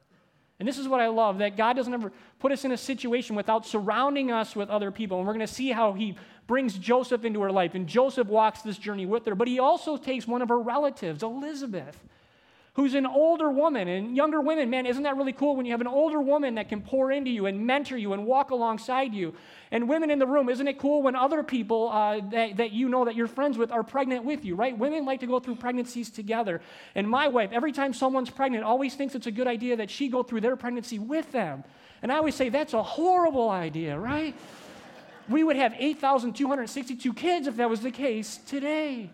And 0.58 0.68
this 0.68 0.78
is 0.78 0.86
what 0.86 1.00
I 1.00 1.08
love 1.08 1.38
that 1.38 1.56
God 1.56 1.74
doesn't 1.74 1.94
ever 1.94 2.12
put 2.38 2.52
us 2.52 2.64
in 2.64 2.72
a 2.72 2.76
situation 2.76 3.34
without 3.34 3.66
surrounding 3.66 4.30
us 4.30 4.54
with 4.54 4.70
other 4.70 4.90
people. 4.90 5.18
And 5.18 5.26
we're 5.26 5.34
going 5.34 5.46
to 5.46 5.52
see 5.52 5.70
how 5.70 5.92
he 5.92 6.16
brings 6.46 6.76
Joseph 6.78 7.24
into 7.24 7.40
her 7.42 7.50
life. 7.50 7.74
And 7.74 7.86
Joseph 7.86 8.28
walks 8.28 8.62
this 8.62 8.78
journey 8.78 9.06
with 9.06 9.24
her. 9.26 9.34
But 9.34 9.48
he 9.48 9.58
also 9.58 9.96
takes 9.96 10.26
one 10.26 10.42
of 10.42 10.48
her 10.48 10.60
relatives, 10.60 11.22
Elizabeth 11.22 11.98
who's 12.74 12.94
an 12.94 13.06
older 13.06 13.50
woman. 13.50 13.86
And 13.86 14.16
younger 14.16 14.40
women, 14.40 14.70
man, 14.70 14.86
isn't 14.86 15.02
that 15.02 15.16
really 15.16 15.32
cool 15.32 15.56
when 15.56 15.66
you 15.66 15.72
have 15.72 15.80
an 15.80 15.86
older 15.86 16.20
woman 16.20 16.54
that 16.54 16.68
can 16.68 16.80
pour 16.80 17.12
into 17.12 17.30
you 17.30 17.46
and 17.46 17.66
mentor 17.66 17.96
you 17.96 18.12
and 18.12 18.24
walk 18.24 18.50
alongside 18.50 19.12
you? 19.12 19.34
And 19.70 19.88
women 19.88 20.10
in 20.10 20.18
the 20.18 20.26
room, 20.26 20.48
isn't 20.48 20.66
it 20.66 20.78
cool 20.78 21.02
when 21.02 21.14
other 21.14 21.42
people 21.42 21.90
uh, 21.90 22.20
that, 22.30 22.56
that 22.56 22.72
you 22.72 22.88
know 22.88 23.04
that 23.04 23.14
you're 23.14 23.26
friends 23.26 23.58
with 23.58 23.70
are 23.70 23.82
pregnant 23.82 24.24
with 24.24 24.44
you, 24.44 24.54
right? 24.54 24.76
Women 24.76 25.04
like 25.04 25.20
to 25.20 25.26
go 25.26 25.38
through 25.38 25.56
pregnancies 25.56 26.10
together. 26.10 26.62
And 26.94 27.08
my 27.08 27.28
wife, 27.28 27.50
every 27.52 27.72
time 27.72 27.92
someone's 27.92 28.30
pregnant, 28.30 28.64
always 28.64 28.94
thinks 28.94 29.14
it's 29.14 29.26
a 29.26 29.32
good 29.32 29.46
idea 29.46 29.76
that 29.76 29.90
she 29.90 30.08
go 30.08 30.22
through 30.22 30.40
their 30.40 30.56
pregnancy 30.56 30.98
with 30.98 31.30
them. 31.32 31.64
And 32.00 32.10
I 32.10 32.16
always 32.16 32.34
say, 32.34 32.48
that's 32.48 32.72
a 32.72 32.82
horrible 32.82 33.50
idea, 33.50 33.98
right? 33.98 34.34
we 35.28 35.44
would 35.44 35.56
have 35.56 35.74
8,262 35.78 37.14
kids 37.14 37.46
if 37.46 37.56
that 37.56 37.70
was 37.70 37.80
the 37.80 37.90
case 37.90 38.38
today. 38.46 39.10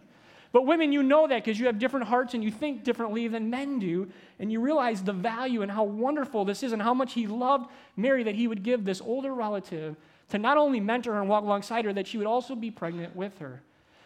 But 0.50 0.66
women, 0.66 0.92
you 0.92 1.02
know 1.02 1.26
that 1.28 1.44
because 1.44 1.58
you 1.60 1.66
have 1.66 1.78
different 1.78 2.06
hearts 2.06 2.34
and 2.34 2.42
you 2.42 2.50
think 2.50 2.82
differently 2.82 3.28
than 3.28 3.50
men 3.50 3.78
do. 3.78 4.08
And 4.38 4.50
you 4.50 4.60
realize 4.60 5.02
the 5.02 5.12
value 5.12 5.62
and 5.62 5.70
how 5.70 5.84
wonderful 5.84 6.44
this 6.44 6.62
is 6.62 6.72
and 6.72 6.80
how 6.80 6.94
much 6.94 7.12
he 7.12 7.26
loved 7.26 7.70
Mary 7.96 8.22
that 8.24 8.34
he 8.34 8.48
would 8.48 8.62
give 8.62 8.84
this 8.84 9.00
older 9.00 9.34
relative 9.34 9.96
to 10.30 10.38
not 10.38 10.56
only 10.56 10.80
mentor 10.80 11.14
her 11.14 11.20
and 11.20 11.28
walk 11.28 11.44
alongside 11.44 11.84
her, 11.84 11.92
that 11.92 12.06
she 12.06 12.18
would 12.18 12.26
also 12.26 12.54
be 12.54 12.70
pregnant 12.70 13.14
with 13.14 13.38
her. 13.38 13.62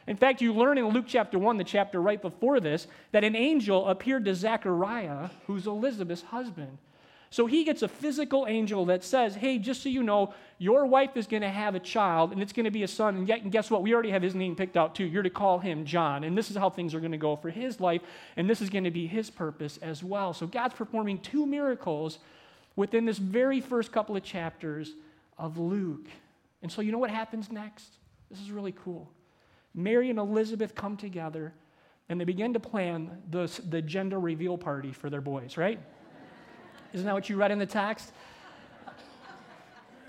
In 0.06 0.16
fact, 0.16 0.40
you 0.40 0.52
learn 0.52 0.78
in 0.78 0.88
Luke 0.88 1.04
chapter 1.06 1.38
1, 1.38 1.58
the 1.58 1.64
chapter 1.64 2.02
right 2.02 2.20
before 2.20 2.58
this, 2.58 2.88
that 3.12 3.22
an 3.22 3.36
angel 3.36 3.88
appeared 3.88 4.24
to 4.24 4.34
Zechariah, 4.34 5.30
who's 5.46 5.66
Elizabeth's 5.66 6.22
husband. 6.22 6.78
So 7.32 7.46
he 7.46 7.64
gets 7.64 7.80
a 7.80 7.88
physical 7.88 8.46
angel 8.46 8.84
that 8.84 9.02
says, 9.02 9.34
Hey, 9.34 9.58
just 9.58 9.82
so 9.82 9.88
you 9.88 10.02
know, 10.02 10.34
your 10.58 10.84
wife 10.84 11.16
is 11.16 11.26
going 11.26 11.40
to 11.40 11.48
have 11.48 11.74
a 11.74 11.80
child, 11.80 12.30
and 12.30 12.42
it's 12.42 12.52
going 12.52 12.64
to 12.64 12.70
be 12.70 12.82
a 12.82 12.88
son. 12.88 13.16
And, 13.16 13.26
yet, 13.26 13.40
and 13.40 13.50
guess 13.50 13.70
what? 13.70 13.80
We 13.80 13.94
already 13.94 14.10
have 14.10 14.20
his 14.20 14.34
name 14.34 14.54
picked 14.54 14.76
out 14.76 14.94
too. 14.94 15.04
You're 15.04 15.22
to 15.22 15.30
call 15.30 15.58
him 15.58 15.86
John. 15.86 16.24
And 16.24 16.36
this 16.36 16.50
is 16.50 16.58
how 16.58 16.68
things 16.68 16.94
are 16.94 17.00
going 17.00 17.12
to 17.12 17.18
go 17.18 17.34
for 17.36 17.48
his 17.48 17.80
life, 17.80 18.02
and 18.36 18.50
this 18.50 18.60
is 18.60 18.68
going 18.68 18.84
to 18.84 18.90
be 18.90 19.06
his 19.06 19.30
purpose 19.30 19.78
as 19.80 20.04
well. 20.04 20.34
So 20.34 20.46
God's 20.46 20.74
performing 20.74 21.20
two 21.20 21.46
miracles 21.46 22.18
within 22.76 23.06
this 23.06 23.16
very 23.16 23.62
first 23.62 23.92
couple 23.92 24.14
of 24.14 24.22
chapters 24.22 24.92
of 25.38 25.56
Luke. 25.56 26.08
And 26.60 26.70
so, 26.70 26.82
you 26.82 26.92
know 26.92 26.98
what 26.98 27.08
happens 27.08 27.50
next? 27.50 27.96
This 28.30 28.40
is 28.40 28.50
really 28.50 28.72
cool. 28.72 29.10
Mary 29.74 30.10
and 30.10 30.18
Elizabeth 30.18 30.74
come 30.74 30.98
together 30.98 31.54
and 32.10 32.20
they 32.20 32.26
begin 32.26 32.52
to 32.52 32.60
plan 32.60 33.22
the, 33.30 33.50
the 33.70 33.80
gender 33.80 34.20
reveal 34.20 34.58
party 34.58 34.92
for 34.92 35.08
their 35.08 35.22
boys, 35.22 35.56
right? 35.56 35.80
Isn't 36.92 37.06
that 37.06 37.14
what 37.14 37.28
you 37.28 37.36
read 37.36 37.50
in 37.50 37.58
the 37.58 37.66
text? 37.66 38.12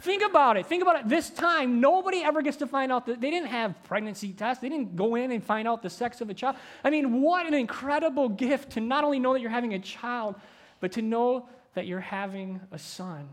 Think 0.02 0.22
about 0.22 0.58
it. 0.58 0.66
Think 0.66 0.82
about 0.82 1.00
it. 1.00 1.08
This 1.08 1.30
time, 1.30 1.80
nobody 1.80 2.24
ever 2.24 2.42
gets 2.42 2.58
to 2.58 2.68
find 2.68 2.92
out 2.92 3.06
that 3.06 3.22
they 3.22 3.32
didn't 3.32 3.48
have 3.48 3.82
pregnancy 3.86 4.34
tests. 4.34 4.62
They 4.62 4.68
didn't 4.68 4.98
go 4.98 5.16
in 5.16 5.32
and 5.32 5.42
find 5.42 5.66
out 5.66 5.82
the 5.82 5.90
sex 5.90 6.20
of 6.20 6.30
a 6.30 6.34
child. 6.34 6.58
I 6.84 6.90
mean, 6.90 7.22
what 7.22 7.48
an 7.48 7.54
incredible 7.54 8.28
gift 8.28 8.74
to 8.74 8.82
not 8.82 9.06
only 9.06 9.18
know 9.20 9.32
that 9.32 9.40
you're 9.40 9.50
having 9.50 9.74
a 9.76 9.80
child, 9.80 10.36
but 10.82 10.92
to 10.94 11.02
know 11.02 11.48
that 11.74 11.88
you're 11.88 12.02
having 12.02 12.60
a 12.74 12.78
son 12.78 13.30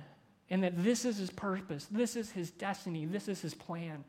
and 0.48 0.62
that 0.62 0.82
this 0.82 1.04
is 1.04 1.16
his 1.16 1.30
purpose, 1.30 1.88
this 1.90 2.14
is 2.14 2.30
his 2.30 2.52
destiny, 2.52 3.04
this 3.04 3.26
is 3.26 3.40
his 3.40 3.54
plan. 3.54 4.04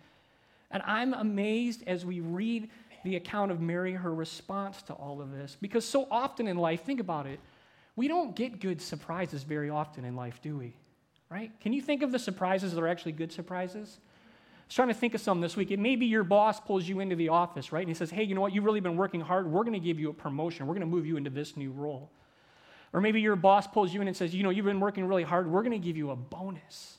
And 0.69 0.83
I'm 0.85 1.15
amazed 1.15 1.83
as 1.87 2.05
we 2.05 2.19
read 2.19 2.69
the 3.03 3.15
account 3.15 3.51
of 3.51 3.59
Mary, 3.59 3.93
her 3.93 4.13
response 4.13 4.83
to 4.83 4.93
all 4.93 5.19
of 5.19 5.31
this, 5.31 5.57
because 5.59 5.83
so 5.83 6.07
often 6.11 6.47
in 6.47 6.57
life, 6.57 6.83
think 6.83 6.99
about 6.99 7.25
it, 7.25 7.39
we 7.95 8.07
don't 8.07 8.35
get 8.35 8.59
good 8.59 8.81
surprises 8.81 9.43
very 9.43 9.69
often 9.69 10.05
in 10.05 10.15
life, 10.15 10.39
do 10.41 10.57
we? 10.57 10.73
Right? 11.29 11.51
Can 11.61 11.73
you 11.73 11.81
think 11.81 12.01
of 12.01 12.11
the 12.11 12.19
surprises 12.19 12.73
that 12.73 12.81
are 12.81 12.87
actually 12.87 13.13
good 13.13 13.31
surprises? 13.31 13.99
I 13.99 14.63
was 14.67 14.75
trying 14.75 14.87
to 14.89 14.93
think 14.93 15.13
of 15.13 15.21
some 15.21 15.41
this 15.41 15.55
week. 15.55 15.71
It 15.71 15.79
may 15.79 15.95
be 15.95 16.05
your 16.05 16.23
boss 16.23 16.59
pulls 16.59 16.87
you 16.87 16.99
into 16.99 17.15
the 17.15 17.29
office, 17.29 17.71
right? 17.71 17.81
And 17.81 17.89
he 17.89 17.93
says, 17.93 18.09
Hey, 18.09 18.23
you 18.23 18.35
know 18.35 18.41
what? 18.41 18.53
You've 18.53 18.65
really 18.65 18.79
been 18.79 18.97
working 18.97 19.21
hard. 19.21 19.49
We're 19.49 19.63
going 19.63 19.73
to 19.73 19.79
give 19.79 19.99
you 19.99 20.09
a 20.09 20.13
promotion. 20.13 20.67
We're 20.67 20.73
going 20.73 20.87
to 20.87 20.93
move 20.93 21.05
you 21.05 21.17
into 21.17 21.29
this 21.29 21.55
new 21.55 21.71
role. 21.71 22.11
Or 22.93 22.99
maybe 22.99 23.21
your 23.21 23.35
boss 23.35 23.67
pulls 23.67 23.93
you 23.93 24.01
in 24.01 24.07
and 24.07 24.15
says, 24.15 24.33
You 24.33 24.43
know, 24.43 24.49
you've 24.49 24.65
been 24.65 24.79
working 24.79 25.05
really 25.05 25.23
hard. 25.23 25.49
We're 25.49 25.63
going 25.63 25.79
to 25.79 25.85
give 25.85 25.97
you 25.97 26.11
a 26.11 26.15
bonus. 26.15 26.97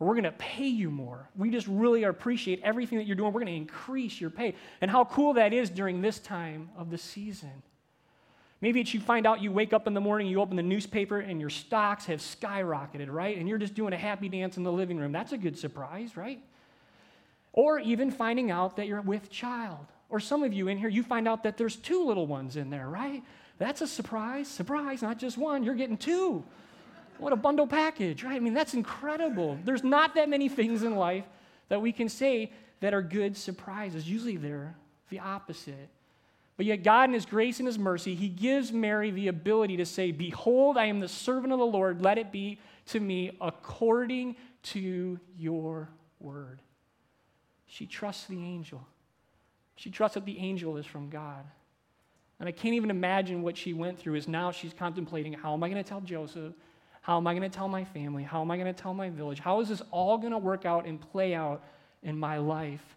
Or 0.00 0.08
we're 0.08 0.14
going 0.14 0.24
to 0.24 0.32
pay 0.32 0.66
you 0.66 0.90
more. 0.90 1.28
We 1.36 1.50
just 1.50 1.68
really 1.68 2.02
appreciate 2.04 2.60
everything 2.64 2.98
that 2.98 3.06
you're 3.06 3.14
doing. 3.14 3.32
We're 3.32 3.40
going 3.40 3.52
to 3.52 3.56
increase 3.56 4.20
your 4.20 4.30
pay. 4.30 4.56
And 4.80 4.90
how 4.90 5.04
cool 5.04 5.34
that 5.34 5.52
is 5.52 5.70
during 5.70 6.02
this 6.02 6.18
time 6.18 6.70
of 6.76 6.90
the 6.90 6.98
season. 6.98 7.62
Maybe 8.62 8.80
it's 8.80 8.94
you 8.94 9.00
find 9.00 9.26
out 9.26 9.42
you 9.42 9.50
wake 9.50 9.72
up 9.72 9.88
in 9.88 9.92
the 9.92 10.00
morning, 10.00 10.28
you 10.28 10.40
open 10.40 10.56
the 10.56 10.62
newspaper, 10.62 11.18
and 11.18 11.40
your 11.40 11.50
stocks 11.50 12.06
have 12.06 12.20
skyrocketed, 12.20 13.08
right? 13.10 13.36
And 13.36 13.48
you're 13.48 13.58
just 13.58 13.74
doing 13.74 13.92
a 13.92 13.98
happy 13.98 14.28
dance 14.28 14.56
in 14.56 14.62
the 14.62 14.70
living 14.70 14.98
room. 14.98 15.10
That's 15.10 15.32
a 15.32 15.36
good 15.36 15.58
surprise, 15.58 16.16
right? 16.16 16.40
Or 17.52 17.80
even 17.80 18.12
finding 18.12 18.52
out 18.52 18.76
that 18.76 18.86
you're 18.86 19.00
with 19.00 19.30
child. 19.30 19.84
Or 20.08 20.20
some 20.20 20.44
of 20.44 20.52
you 20.52 20.68
in 20.68 20.78
here, 20.78 20.88
you 20.88 21.02
find 21.02 21.26
out 21.26 21.42
that 21.42 21.56
there's 21.56 21.74
two 21.74 22.04
little 22.04 22.26
ones 22.26 22.56
in 22.56 22.70
there, 22.70 22.88
right? 22.88 23.24
That's 23.58 23.80
a 23.80 23.86
surprise. 23.86 24.46
Surprise, 24.46 25.02
not 25.02 25.18
just 25.18 25.36
one, 25.36 25.64
you're 25.64 25.74
getting 25.74 25.96
two. 25.96 26.44
What 27.18 27.32
a 27.32 27.36
bundle 27.36 27.66
package, 27.66 28.22
right? 28.22 28.36
I 28.36 28.40
mean, 28.40 28.54
that's 28.54 28.74
incredible. 28.74 29.58
There's 29.64 29.82
not 29.82 30.14
that 30.14 30.28
many 30.28 30.48
things 30.48 30.84
in 30.84 30.94
life 30.94 31.24
that 31.68 31.82
we 31.82 31.90
can 31.90 32.08
say 32.08 32.52
that 32.80 32.94
are 32.94 33.02
good 33.02 33.36
surprises. 33.36 34.08
Usually 34.08 34.36
they're 34.36 34.76
the 35.08 35.18
opposite. 35.18 35.88
But 36.62 36.66
yet, 36.68 36.84
God, 36.84 37.08
in 37.08 37.14
His 37.14 37.26
grace 37.26 37.58
and 37.58 37.66
His 37.66 37.76
mercy, 37.76 38.14
He 38.14 38.28
gives 38.28 38.70
Mary 38.70 39.10
the 39.10 39.26
ability 39.26 39.78
to 39.78 39.84
say, 39.84 40.12
Behold, 40.12 40.76
I 40.76 40.84
am 40.84 41.00
the 41.00 41.08
servant 41.08 41.52
of 41.52 41.58
the 41.58 41.66
Lord. 41.66 42.02
Let 42.02 42.18
it 42.18 42.30
be 42.30 42.60
to 42.86 43.00
me 43.00 43.36
according 43.40 44.36
to 44.62 45.18
your 45.36 45.88
word. 46.20 46.62
She 47.66 47.84
trusts 47.84 48.26
the 48.26 48.38
angel. 48.38 48.86
She 49.74 49.90
trusts 49.90 50.14
that 50.14 50.24
the 50.24 50.38
angel 50.38 50.76
is 50.76 50.86
from 50.86 51.10
God. 51.10 51.44
And 52.38 52.48
I 52.48 52.52
can't 52.52 52.76
even 52.76 52.90
imagine 52.90 53.42
what 53.42 53.56
she 53.56 53.72
went 53.72 53.98
through, 53.98 54.14
is 54.14 54.28
now 54.28 54.52
she's 54.52 54.72
contemplating 54.72 55.32
how 55.32 55.54
am 55.54 55.64
I 55.64 55.68
going 55.68 55.82
to 55.82 55.88
tell 55.88 56.00
Joseph? 56.00 56.54
How 57.00 57.16
am 57.16 57.26
I 57.26 57.34
going 57.34 57.42
to 57.42 57.56
tell 57.56 57.66
my 57.66 57.84
family? 57.86 58.22
How 58.22 58.40
am 58.40 58.52
I 58.52 58.56
going 58.56 58.72
to 58.72 58.82
tell 58.82 58.94
my 58.94 59.10
village? 59.10 59.40
How 59.40 59.60
is 59.62 59.68
this 59.68 59.82
all 59.90 60.16
going 60.16 60.30
to 60.30 60.38
work 60.38 60.64
out 60.64 60.86
and 60.86 61.00
play 61.00 61.34
out 61.34 61.64
in 62.04 62.16
my 62.16 62.38
life? 62.38 62.96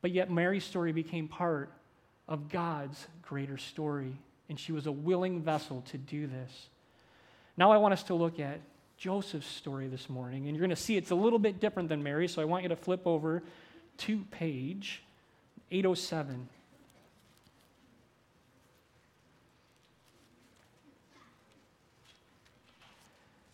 But 0.00 0.12
yet, 0.12 0.30
Mary's 0.30 0.64
story 0.64 0.92
became 0.92 1.28
part 1.28 1.70
of 2.28 2.48
God's 2.48 3.06
greater 3.22 3.58
story, 3.58 4.16
and 4.48 4.58
she 4.58 4.72
was 4.72 4.86
a 4.86 4.92
willing 4.92 5.42
vessel 5.42 5.82
to 5.90 5.98
do 5.98 6.26
this. 6.26 6.68
Now, 7.56 7.70
I 7.70 7.76
want 7.76 7.92
us 7.92 8.02
to 8.04 8.14
look 8.14 8.40
at 8.40 8.60
Joseph's 8.96 9.46
story 9.46 9.88
this 9.88 10.08
morning, 10.08 10.46
and 10.46 10.56
you're 10.56 10.66
going 10.66 10.70
to 10.70 10.76
see 10.76 10.96
it's 10.96 11.10
a 11.10 11.14
little 11.14 11.38
bit 11.38 11.60
different 11.60 11.88
than 11.88 12.02
Mary, 12.02 12.28
so 12.28 12.40
I 12.40 12.44
want 12.44 12.62
you 12.62 12.68
to 12.70 12.76
flip 12.76 13.06
over 13.06 13.42
to 13.98 14.18
page 14.30 15.02
807. 15.70 16.48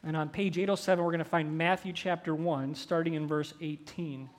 And 0.03 0.17
on 0.17 0.31
page 0.31 0.57
807, 0.57 1.05
we're 1.05 1.11
going 1.11 1.19
to 1.19 1.25
find 1.25 1.59
Matthew 1.59 1.93
chapter 1.93 2.35
1, 2.35 2.75
starting 2.75 3.15
in 3.15 3.27
verse 3.27 3.53
18. 3.61 4.31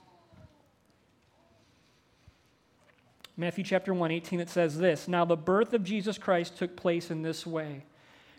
Matthew 3.36 3.64
chapter 3.64 3.94
1, 3.94 4.10
18, 4.10 4.40
it 4.40 4.50
says 4.50 4.78
this 4.78 5.08
Now 5.08 5.24
the 5.24 5.36
birth 5.36 5.72
of 5.72 5.84
Jesus 5.84 6.18
Christ 6.18 6.56
took 6.56 6.76
place 6.76 7.10
in 7.10 7.22
this 7.22 7.46
way. 7.46 7.84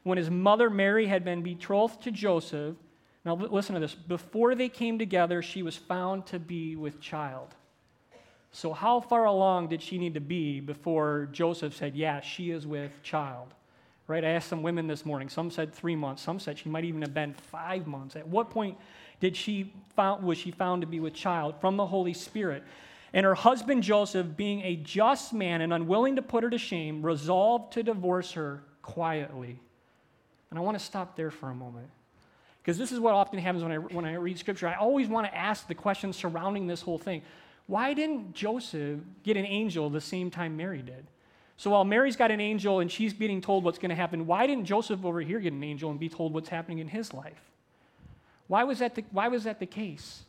When 0.04 0.18
his 0.18 0.30
mother 0.30 0.70
Mary 0.70 1.08
had 1.08 1.24
been 1.24 1.42
betrothed 1.42 2.04
to 2.04 2.12
Joseph, 2.12 2.76
now 3.26 3.36
listen 3.36 3.74
to 3.74 3.80
this, 3.80 3.96
before 3.96 4.54
they 4.54 4.68
came 4.70 5.00
together, 5.00 5.42
she 5.42 5.64
was 5.64 5.78
found 5.78 6.26
to 6.28 6.40
be 6.40 6.76
with 6.76 7.00
child. 7.00 7.56
So, 8.52 8.74
how 8.74 9.00
far 9.00 9.26
along 9.26 9.70
did 9.70 9.82
she 9.82 9.98
need 9.98 10.14
to 10.14 10.20
be 10.20 10.60
before 10.60 11.28
Joseph 11.32 11.76
said, 11.76 11.96
Yeah, 11.96 12.22
she 12.22 12.52
is 12.52 12.68
with 12.68 12.92
child? 13.02 13.54
Right? 14.06 14.24
I 14.24 14.30
asked 14.30 14.50
some 14.50 14.62
women 14.62 14.86
this 14.86 15.06
morning. 15.06 15.30
Some 15.30 15.50
said 15.50 15.74
three 15.74 15.96
months. 15.96 16.22
Some 16.22 16.40
said 16.40 16.60
she 16.60 16.70
might 16.70 16.84
even 16.84 17.02
have 17.02 17.14
been 17.14 17.34
five 17.34 17.88
months. 17.88 18.16
At 18.18 18.28
what 18.28 18.52
point 18.52 18.78
did 19.22 19.36
she 19.36 19.74
found, 19.96 20.24
was 20.24 20.38
she 20.38 20.52
found 20.52 20.82
to 20.82 20.88
be 20.88 21.00
with 21.00 21.14
child 21.14 21.56
from 21.62 21.78
the 21.78 21.86
Holy 21.86 22.14
Spirit? 22.14 22.64
And 23.13 23.25
her 23.25 23.36
husband 23.36 23.84
Joseph, 23.84 24.36
being 24.36 24.62
a 24.62 24.75
just 24.75 25.34
man 25.34 25.62
and 25.62 25.72
unwilling 25.72 26.15
to 26.15 26.22
put 26.22 26.43
her 26.43 26.50
to 26.50 26.58
shame, 26.58 27.05
resolved 27.05 27.74
to 27.74 27.84
divorce 27.84 28.32
her 28.32 28.63
quietly. 28.82 29.60
And 30.50 30.58
I 30.58 30.62
want 30.62 30.77
to 30.77 30.84
stop 30.84 31.15
there 31.15 31.29
for 31.32 31.50
a 31.50 31.55
moment. 31.55 31.89
Because 32.62 32.77
this 32.77 32.91
is 32.91 33.00
what 33.00 33.13
often 33.13 33.39
happens 33.39 33.63
when 33.63 33.72
I, 33.72 33.75
when 33.77 34.05
I 34.05 34.15
read 34.15 34.39
scripture. 34.39 34.67
I 34.67 34.75
always 34.75 35.08
want 35.08 35.27
to 35.27 35.38
ask 35.38 35.67
the 35.67 35.75
questions 35.75 36.15
surrounding 36.15 36.65
this 36.65 36.82
whole 36.82 36.98
thing. 36.98 37.22
Why 37.67 37.93
didn't 37.93 38.34
Joseph 38.34 39.00
get 39.24 39.38
an 39.38 39.46
angel 39.46 39.89
the 39.89 40.01
same 40.01 40.32
time 40.32 40.58
Mary 40.58 40.82
did? 40.82 41.05
So 41.58 41.72
while 41.72 41.86
Mary's 41.86 42.15
got 42.15 42.32
an 42.32 42.41
angel 42.41 42.79
and 42.79 42.91
she's 42.91 43.13
being 43.13 43.41
told 43.41 43.63
what's 43.63 43.77
going 43.77 43.89
to 43.89 43.96
happen, 43.96 44.25
why 44.25 44.48
didn't 44.48 44.65
Joseph 44.65 45.05
over 45.05 45.22
here 45.22 45.39
get 45.39 45.53
an 45.53 45.63
angel 45.63 45.91
and 45.91 46.00
be 46.00 46.10
told 46.10 46.34
what's 46.34 46.50
happening 46.50 46.79
in 46.79 46.88
his 46.88 47.13
life? 47.13 47.51
Why 48.48 48.63
was 48.63 48.79
that 48.79 48.96
the, 48.96 49.03
why 49.12 49.27
was 49.27 49.43
that 49.43 49.60
the 49.60 49.65
case? 49.65 50.24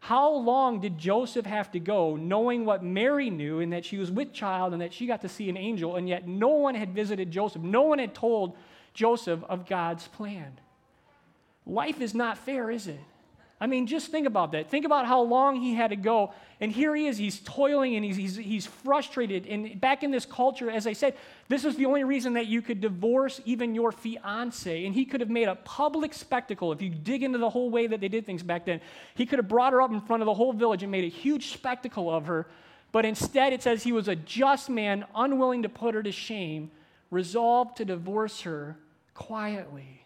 How 0.00 0.32
long 0.32 0.80
did 0.80 0.98
Joseph 0.98 1.46
have 1.46 1.72
to 1.72 1.80
go 1.80 2.16
knowing 2.16 2.64
what 2.64 2.84
Mary 2.84 3.30
knew 3.30 3.60
and 3.60 3.72
that 3.72 3.84
she 3.84 3.98
was 3.98 4.10
with 4.10 4.32
child 4.32 4.72
and 4.72 4.82
that 4.82 4.92
she 4.92 5.06
got 5.06 5.22
to 5.22 5.28
see 5.28 5.48
an 5.48 5.56
angel, 5.56 5.96
and 5.96 6.08
yet 6.08 6.28
no 6.28 6.48
one 6.48 6.74
had 6.74 6.94
visited 6.94 7.30
Joseph? 7.30 7.62
No 7.62 7.82
one 7.82 7.98
had 7.98 8.14
told 8.14 8.56
Joseph 8.94 9.42
of 9.48 9.66
God's 9.66 10.06
plan. 10.08 10.58
Life 11.66 12.00
is 12.00 12.14
not 12.14 12.38
fair, 12.38 12.70
is 12.70 12.86
it? 12.86 13.00
I 13.58 13.66
mean, 13.66 13.86
just 13.86 14.10
think 14.10 14.26
about 14.26 14.52
that. 14.52 14.68
Think 14.70 14.84
about 14.84 15.06
how 15.06 15.22
long 15.22 15.56
he 15.56 15.74
had 15.74 15.88
to 15.88 15.96
go. 15.96 16.34
And 16.60 16.70
here 16.70 16.94
he 16.94 17.06
is, 17.06 17.16
he's 17.16 17.40
toiling 17.40 17.96
and 17.96 18.04
he's, 18.04 18.16
he's, 18.16 18.36
he's 18.36 18.66
frustrated. 18.66 19.46
And 19.46 19.80
back 19.80 20.02
in 20.02 20.10
this 20.10 20.26
culture, 20.26 20.70
as 20.70 20.86
I 20.86 20.92
said, 20.92 21.14
this 21.48 21.64
was 21.64 21.74
the 21.76 21.86
only 21.86 22.04
reason 22.04 22.34
that 22.34 22.46
you 22.46 22.60
could 22.60 22.82
divorce 22.82 23.40
even 23.46 23.74
your 23.74 23.92
fiance. 23.92 24.84
And 24.84 24.94
he 24.94 25.06
could 25.06 25.20
have 25.20 25.30
made 25.30 25.48
a 25.48 25.54
public 25.54 26.12
spectacle. 26.12 26.70
If 26.70 26.82
you 26.82 26.90
dig 26.90 27.22
into 27.22 27.38
the 27.38 27.48
whole 27.48 27.70
way 27.70 27.86
that 27.86 28.00
they 28.00 28.08
did 28.08 28.26
things 28.26 28.42
back 28.42 28.66
then, 28.66 28.82
he 29.14 29.24
could 29.24 29.38
have 29.38 29.48
brought 29.48 29.72
her 29.72 29.80
up 29.80 29.90
in 29.90 30.02
front 30.02 30.20
of 30.20 30.26
the 30.26 30.34
whole 30.34 30.52
village 30.52 30.82
and 30.82 30.92
made 30.92 31.04
a 31.04 31.08
huge 31.08 31.52
spectacle 31.52 32.14
of 32.14 32.26
her. 32.26 32.46
But 32.92 33.06
instead, 33.06 33.54
it 33.54 33.62
says 33.62 33.82
he 33.82 33.92
was 33.92 34.08
a 34.08 34.16
just 34.16 34.68
man, 34.68 35.06
unwilling 35.14 35.62
to 35.62 35.70
put 35.70 35.94
her 35.94 36.02
to 36.02 36.12
shame, 36.12 36.70
resolved 37.10 37.78
to 37.78 37.86
divorce 37.86 38.42
her 38.42 38.76
quietly 39.14 40.05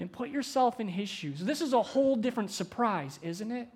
and 0.00 0.10
put 0.10 0.30
yourself 0.30 0.80
in 0.80 0.88
his 0.88 1.08
shoes. 1.08 1.40
This 1.40 1.60
is 1.60 1.72
a 1.72 1.82
whole 1.82 2.16
different 2.16 2.50
surprise, 2.50 3.18
isn't 3.22 3.52
it? 3.52 3.68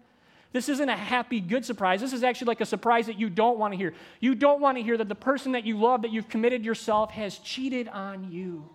This 0.52 0.68
isn't 0.68 0.88
a 0.88 0.96
happy, 0.96 1.40
good 1.40 1.64
surprise. 1.64 2.00
This 2.00 2.12
is 2.12 2.22
actually 2.22 2.46
like 2.46 2.60
a 2.60 2.66
surprise 2.66 3.06
that 3.06 3.18
you 3.18 3.28
don't 3.28 3.58
want 3.58 3.72
to 3.72 3.76
hear. 3.76 3.92
You 4.20 4.34
don't 4.34 4.60
want 4.60 4.78
to 4.78 4.82
hear 4.82 4.96
that 4.96 5.08
the 5.08 5.14
person 5.14 5.52
that 5.52 5.64
you 5.64 5.78
love, 5.78 6.02
that 6.02 6.12
you've 6.12 6.28
committed 6.28 6.64
yourself, 6.64 7.10
has 7.10 7.38
cheated 7.38 7.88
on 7.88 8.30
you. 8.30 8.68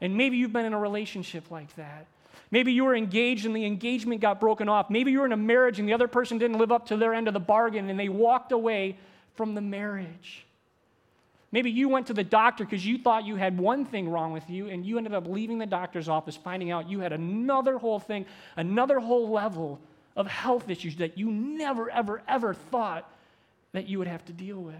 And 0.00 0.16
maybe 0.16 0.36
you've 0.36 0.52
been 0.52 0.66
in 0.66 0.74
a 0.74 0.78
relationship 0.78 1.50
like 1.50 1.74
that. 1.76 2.06
Maybe 2.50 2.72
you 2.72 2.84
were 2.84 2.94
engaged 2.94 3.46
and 3.46 3.56
the 3.56 3.64
engagement 3.64 4.20
got 4.20 4.38
broken 4.38 4.68
off. 4.68 4.90
Maybe 4.90 5.10
you 5.10 5.20
were 5.20 5.26
in 5.26 5.32
a 5.32 5.36
marriage 5.36 5.80
and 5.80 5.88
the 5.88 5.94
other 5.94 6.08
person 6.08 6.38
didn't 6.38 6.58
live 6.58 6.70
up 6.70 6.86
to 6.86 6.96
their 6.96 7.14
end 7.14 7.26
of 7.26 7.34
the 7.34 7.40
bargain 7.40 7.88
and 7.90 7.98
they 7.98 8.10
walked 8.10 8.52
away 8.52 8.98
from 9.34 9.54
the 9.54 9.60
marriage. 9.60 10.46
Maybe 11.54 11.70
you 11.70 11.88
went 11.88 12.08
to 12.08 12.14
the 12.14 12.24
doctor 12.24 12.64
because 12.64 12.84
you 12.84 12.98
thought 12.98 13.24
you 13.24 13.36
had 13.36 13.56
one 13.56 13.84
thing 13.84 14.08
wrong 14.08 14.32
with 14.32 14.50
you, 14.50 14.68
and 14.68 14.84
you 14.84 14.98
ended 14.98 15.14
up 15.14 15.28
leaving 15.28 15.58
the 15.58 15.66
doctor's 15.66 16.08
office 16.08 16.34
finding 16.34 16.72
out 16.72 16.90
you 16.90 16.98
had 16.98 17.12
another 17.12 17.78
whole 17.78 18.00
thing, 18.00 18.26
another 18.56 18.98
whole 18.98 19.30
level 19.30 19.78
of 20.16 20.26
health 20.26 20.68
issues 20.68 20.96
that 20.96 21.16
you 21.16 21.30
never, 21.30 21.88
ever, 21.90 22.24
ever 22.26 22.54
thought 22.54 23.08
that 23.70 23.86
you 23.86 24.00
would 24.00 24.08
have 24.08 24.24
to 24.24 24.32
deal 24.32 24.58
with. 24.58 24.74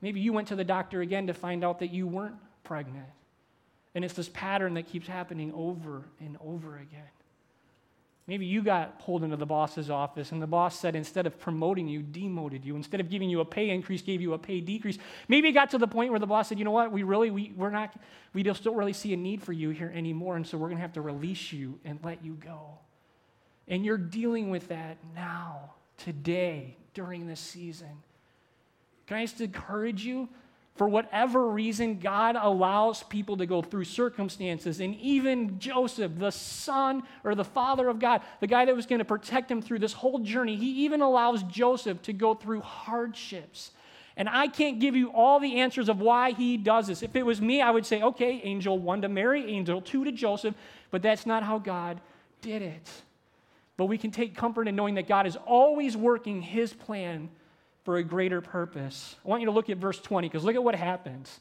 Maybe 0.00 0.18
you 0.18 0.32
went 0.32 0.48
to 0.48 0.56
the 0.56 0.64
doctor 0.64 1.02
again 1.02 1.26
to 1.26 1.34
find 1.34 1.62
out 1.62 1.80
that 1.80 1.92
you 1.92 2.06
weren't 2.06 2.36
pregnant. 2.64 3.04
And 3.94 4.06
it's 4.06 4.14
this 4.14 4.30
pattern 4.30 4.72
that 4.74 4.86
keeps 4.86 5.08
happening 5.08 5.52
over 5.54 6.04
and 6.20 6.38
over 6.42 6.76
again. 6.76 7.02
Maybe 8.28 8.46
you 8.46 8.62
got 8.62 9.00
pulled 9.00 9.24
into 9.24 9.36
the 9.36 9.46
boss's 9.46 9.90
office 9.90 10.30
and 10.30 10.40
the 10.40 10.46
boss 10.46 10.78
said 10.78 10.94
instead 10.94 11.26
of 11.26 11.40
promoting 11.40 11.88
you, 11.88 12.02
demoted 12.02 12.64
you. 12.64 12.76
Instead 12.76 13.00
of 13.00 13.10
giving 13.10 13.28
you 13.28 13.40
a 13.40 13.44
pay 13.44 13.70
increase, 13.70 14.00
gave 14.00 14.20
you 14.20 14.34
a 14.34 14.38
pay 14.38 14.60
decrease. 14.60 14.98
Maybe 15.26 15.48
it 15.48 15.52
got 15.52 15.70
to 15.70 15.78
the 15.78 15.88
point 15.88 16.10
where 16.10 16.20
the 16.20 16.26
boss 16.26 16.48
said, 16.48 16.58
you 16.58 16.64
know 16.64 16.70
what, 16.70 16.92
we 16.92 17.02
really, 17.02 17.32
we, 17.32 17.52
we're 17.56 17.70
not, 17.70 17.94
we 18.32 18.44
just 18.44 18.62
don't 18.62 18.76
really 18.76 18.92
see 18.92 19.12
a 19.12 19.16
need 19.16 19.42
for 19.42 19.52
you 19.52 19.70
here 19.70 19.92
anymore, 19.92 20.36
and 20.36 20.46
so 20.46 20.56
we're 20.56 20.68
going 20.68 20.78
to 20.78 20.82
have 20.82 20.92
to 20.92 21.00
release 21.00 21.52
you 21.52 21.80
and 21.84 21.98
let 22.04 22.24
you 22.24 22.34
go. 22.34 22.78
And 23.66 23.84
you're 23.84 23.98
dealing 23.98 24.50
with 24.50 24.68
that 24.68 24.98
now, 25.16 25.72
today, 25.98 26.76
during 26.94 27.26
this 27.26 27.40
season. 27.40 28.02
Can 29.08 29.16
I 29.16 29.24
just 29.24 29.40
encourage 29.40 30.04
you? 30.04 30.28
For 30.74 30.88
whatever 30.88 31.48
reason, 31.48 31.98
God 31.98 32.34
allows 32.34 33.02
people 33.02 33.36
to 33.36 33.46
go 33.46 33.60
through 33.60 33.84
circumstances. 33.84 34.80
And 34.80 34.94
even 34.96 35.58
Joseph, 35.58 36.12
the 36.16 36.32
son 36.32 37.02
or 37.24 37.34
the 37.34 37.44
father 37.44 37.88
of 37.88 37.98
God, 37.98 38.22
the 38.40 38.46
guy 38.46 38.64
that 38.64 38.74
was 38.74 38.86
going 38.86 39.00
to 39.00 39.04
protect 39.04 39.50
him 39.50 39.60
through 39.60 39.80
this 39.80 39.92
whole 39.92 40.18
journey, 40.18 40.56
he 40.56 40.84
even 40.84 41.02
allows 41.02 41.42
Joseph 41.42 42.00
to 42.02 42.14
go 42.14 42.34
through 42.34 42.62
hardships. 42.62 43.72
And 44.16 44.28
I 44.28 44.46
can't 44.48 44.80
give 44.80 44.96
you 44.96 45.10
all 45.12 45.40
the 45.40 45.60
answers 45.60 45.90
of 45.90 46.00
why 46.00 46.32
he 46.32 46.56
does 46.56 46.86
this. 46.86 47.02
If 47.02 47.16
it 47.16 47.24
was 47.24 47.40
me, 47.40 47.60
I 47.60 47.70
would 47.70 47.84
say, 47.84 48.02
okay, 48.02 48.40
angel 48.42 48.78
one 48.78 49.02
to 49.02 49.08
Mary, 49.08 49.50
angel 49.50 49.82
two 49.82 50.04
to 50.04 50.12
Joseph, 50.12 50.54
but 50.90 51.02
that's 51.02 51.26
not 51.26 51.42
how 51.42 51.58
God 51.58 52.00
did 52.40 52.62
it. 52.62 52.90
But 53.76 53.86
we 53.86 53.98
can 53.98 54.10
take 54.10 54.36
comfort 54.36 54.68
in 54.68 54.76
knowing 54.76 54.94
that 54.94 55.08
God 55.08 55.26
is 55.26 55.36
always 55.36 55.96
working 55.96 56.42
his 56.42 56.72
plan 56.72 57.30
for 57.84 57.96
a 57.96 58.02
greater 58.02 58.40
purpose. 58.40 59.16
I 59.24 59.28
want 59.28 59.42
you 59.42 59.46
to 59.46 59.52
look 59.52 59.68
at 59.68 59.78
verse 59.78 60.00
20 60.00 60.28
because 60.28 60.44
look 60.44 60.54
at 60.54 60.62
what 60.62 60.74
happens. 60.74 61.40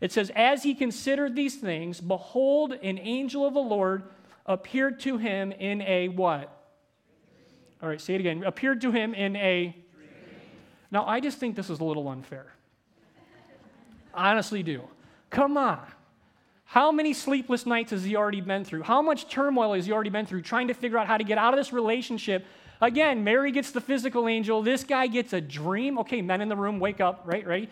It 0.00 0.12
says, 0.12 0.30
As 0.34 0.62
he 0.62 0.74
considered 0.74 1.34
these 1.34 1.56
things, 1.56 2.00
behold, 2.00 2.72
an 2.72 2.98
angel 2.98 3.46
of 3.46 3.54
the 3.54 3.60
Lord 3.60 4.04
appeared 4.44 5.00
to 5.00 5.18
him 5.18 5.52
in 5.52 5.82
a 5.82 6.08
what? 6.08 6.52
All 7.82 7.88
right, 7.88 8.00
say 8.00 8.14
it 8.14 8.20
again. 8.20 8.42
Appeared 8.44 8.80
to 8.82 8.90
him 8.90 9.14
in 9.14 9.36
a. 9.36 9.76
Now, 10.90 11.06
I 11.06 11.20
just 11.20 11.38
think 11.38 11.56
this 11.56 11.68
is 11.70 11.80
a 11.80 11.84
little 11.84 12.08
unfair. 12.08 12.52
I 14.14 14.30
honestly 14.30 14.62
do. 14.62 14.82
Come 15.30 15.56
on. 15.56 15.80
How 16.64 16.90
many 16.90 17.12
sleepless 17.12 17.66
nights 17.66 17.90
has 17.90 18.02
he 18.02 18.16
already 18.16 18.40
been 18.40 18.64
through? 18.64 18.82
How 18.82 19.02
much 19.02 19.28
turmoil 19.28 19.74
has 19.74 19.86
he 19.86 19.92
already 19.92 20.10
been 20.10 20.26
through 20.26 20.42
trying 20.42 20.68
to 20.68 20.74
figure 20.74 20.98
out 20.98 21.06
how 21.06 21.16
to 21.16 21.24
get 21.24 21.38
out 21.38 21.54
of 21.54 21.58
this 21.58 21.72
relationship 21.72 22.44
Again, 22.80 23.24
Mary 23.24 23.52
gets 23.52 23.70
the 23.70 23.80
physical 23.80 24.28
angel. 24.28 24.62
This 24.62 24.84
guy 24.84 25.06
gets 25.06 25.32
a 25.32 25.40
dream. 25.40 25.98
Okay, 26.00 26.20
men 26.20 26.40
in 26.40 26.48
the 26.48 26.56
room, 26.56 26.78
wake 26.78 27.00
up, 27.00 27.22
right? 27.24 27.46
Right? 27.46 27.70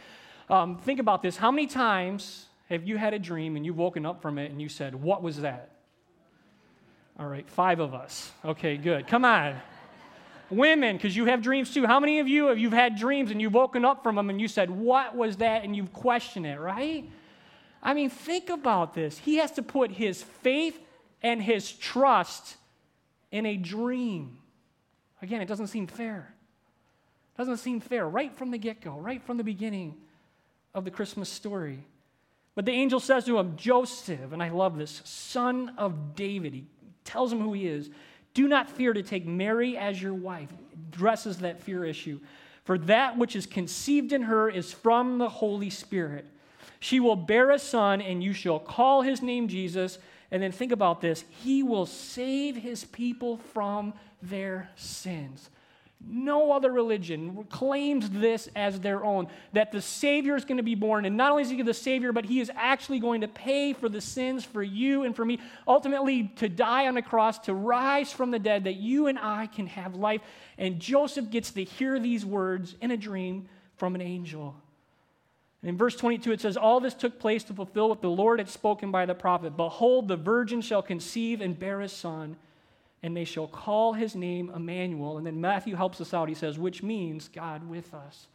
Um, 0.49 0.79
think 0.79 1.01
about 1.01 1.23
this. 1.23 1.37
How 1.37 1.51
many 1.51 1.67
times 1.67 2.47
have 2.71 2.85
you 2.85 2.97
had 2.97 3.15
a 3.15 3.19
dream 3.19 3.57
and 3.57 3.65
you've 3.65 3.77
woken 3.77 4.07
up 4.07 4.23
from 4.23 4.39
it 4.39 4.51
and 4.51 4.61
you 4.61 4.69
said, 4.69 4.95
What 4.95 5.23
was 5.23 5.41
that? 5.43 5.71
All 7.19 7.27
right, 7.27 7.49
five 7.49 7.81
of 7.81 7.95
us. 7.95 8.33
Okay, 8.45 8.77
good. 8.77 9.07
Come 9.07 9.25
on. 9.25 9.61
Women, 10.51 10.97
because 10.97 11.17
you 11.17 11.25
have 11.27 11.43
dreams 11.43 11.73
too. 11.73 11.87
How 11.87 12.01
many 12.01 12.21
of 12.21 12.29
you 12.29 12.47
have 12.47 12.59
you've 12.59 12.73
had 12.73 12.97
dreams 12.97 13.31
and 13.31 13.41
you've 13.41 13.55
woken 13.55 13.85
up 13.85 14.03
from 14.03 14.17
them 14.17 14.31
and 14.31 14.41
you 14.41 14.49
said, 14.49 14.71
What 14.71 15.17
was 15.17 15.37
that? 15.39 15.65
And 15.65 15.77
you've 15.77 15.93
questioned 15.93 16.47
it, 16.47 16.59
right? 16.59 17.09
I 17.83 17.93
mean, 17.93 18.09
think 18.09 18.49
about 18.49 18.95
this. 18.95 19.19
He 19.19 19.37
has 19.37 19.53
to 19.53 19.63
put 19.63 19.91
his 19.91 20.23
faith 20.23 20.79
and 21.23 21.43
his 21.43 21.73
trust 21.73 22.57
in 23.31 23.47
a 23.47 23.57
dream. 23.57 24.39
Again, 25.25 25.41
it 25.41 25.49
doesn't 25.49 25.69
seem 25.69 25.87
fair. 25.87 26.35
It 27.35 27.39
doesn't 27.39 27.57
seem 27.57 27.81
fair 27.81 28.07
right 28.07 28.31
from 28.37 28.51
the 28.51 28.59
get 28.59 28.83
go, 28.83 28.99
right 28.99 29.23
from 29.23 29.39
the 29.39 29.43
beginning 29.43 29.97
of 30.75 30.85
the 30.85 30.91
Christmas 30.91 31.31
story. 31.31 31.79
But 32.55 32.67
the 32.67 32.73
angel 32.73 33.01
says 33.01 33.25
to 33.25 33.39
him, 33.39 33.57
Joseph, 33.57 34.33
and 34.33 34.43
I 34.43 34.51
love 34.51 34.77
this, 34.77 35.01
son 35.05 35.73
of 35.79 36.15
David. 36.15 36.53
He 36.53 36.67
tells 37.05 37.33
him 37.33 37.41
who 37.41 37.55
he 37.55 37.67
is. 37.67 37.89
Do 38.35 38.47
not 38.49 38.69
fear 38.69 38.93
to 38.93 39.03
take 39.03 39.25
Mary 39.25 39.79
as 39.79 40.01
your 40.01 40.13
wife. 40.13 40.51
Addresses 40.75 41.39
that 41.39 41.63
fear 41.63 41.87
issue. 41.87 42.21
For 42.65 42.77
that 42.77 43.17
which 43.17 43.35
is 43.35 43.47
conceived 43.47 44.13
in 44.13 44.25
her 44.25 44.51
is 44.51 44.75
from 44.75 45.17
the 45.17 45.31
Holy 45.31 45.71
Spirit. 45.71 46.27
She 46.81 47.01
will 47.01 47.17
bear 47.17 47.51
a 47.51 47.59
son, 47.59 48.03
and 48.03 48.23
you 48.23 48.35
shall 48.35 48.59
call 48.59 49.01
his 49.01 49.23
name 49.23 49.49
Jesus. 49.49 49.99
And 50.31 50.43
then 50.43 50.53
think 50.53 50.73
about 50.73 51.01
this 51.01 51.25
He 51.43 51.63
will 51.63 51.87
save 51.87 52.57
his 52.57 52.85
people 52.85 53.39
from 53.53 53.95
their 54.23 54.71
sins. 54.77 55.51
No 56.07 56.53
other 56.53 56.71
religion 56.71 57.45
claims 57.45 58.11
this 58.11 58.49
as 58.55 58.81
their 58.81 59.05
own 59.05 59.29
that 59.55 59.73
the 59.73 59.81
Savior 59.81 60.37
is 60.37 60.45
going 60.45 60.59
to 60.59 60.63
be 60.63 60.75
born. 60.75 61.07
And 61.07 61.17
not 61.17 61.31
only 61.31 61.45
is 61.45 61.51
He 61.51 61.63
the 61.63 61.73
Savior, 61.73 62.13
but 62.13 62.27
He 62.27 62.41
is 62.41 62.51
actually 62.55 62.99
going 62.99 63.23
to 63.23 63.29
pay 63.29 63.73
for 63.73 63.89
the 63.89 64.01
sins 64.01 64.45
for 64.45 64.63
you 64.63 65.05
and 65.05 65.17
for 65.17 65.25
me, 65.25 65.41
ultimately 65.67 66.25
to 66.37 66.49
die 66.49 66.89
on 66.89 66.97
a 66.97 67.03
cross, 67.03 67.39
to 67.41 67.55
rise 67.55 68.13
from 68.13 68.31
the 68.31 68.39
dead, 68.39 68.65
that 68.65 68.75
you 68.75 69.07
and 69.07 69.19
I 69.19 69.47
can 69.47 69.67
have 69.67 69.95
life. 69.95 70.21
And 70.59 70.79
Joseph 70.79 71.31
gets 71.31 71.53
to 71.53 71.65
hear 71.65 71.99
these 71.99 72.27
words 72.27 72.77
in 72.83 72.91
a 72.91 72.97
dream 72.97 73.49
from 73.77 73.95
an 73.95 74.03
angel. 74.03 74.55
In 75.65 75.79
verse 75.79 75.97
22, 75.97 76.33
it 76.33 76.41
says, 76.41 76.57
All 76.57 76.79
this 76.79 76.95
took 76.95 77.19
place 77.19 77.43
to 77.45 77.55
fulfill 77.55 77.89
what 77.89 78.03
the 78.03 78.11
Lord 78.11 78.39
had 78.39 78.51
spoken 78.51 78.91
by 78.91 79.07
the 79.07 79.15
prophet 79.15 79.57
Behold, 79.57 80.09
the 80.09 80.17
virgin 80.17 80.61
shall 80.61 80.83
conceive 80.83 81.41
and 81.41 81.59
bear 81.59 81.81
a 81.81 81.89
son 81.89 82.37
and 83.03 83.15
they 83.15 83.25
shall 83.25 83.47
call 83.47 83.93
his 83.93 84.15
name 84.15 84.51
Emmanuel. 84.55 85.19
And 85.19 85.27
then 85.27 85.39
Matthew 85.39 85.77
helps 85.77 86.01
us 86.01 86.15
out. 86.15 86.27
He 86.27 86.35
says, 86.35 86.59
which 86.59 86.83
means 86.83 87.29
God 87.29 87.69
with 87.69 87.93
us. 87.93 88.29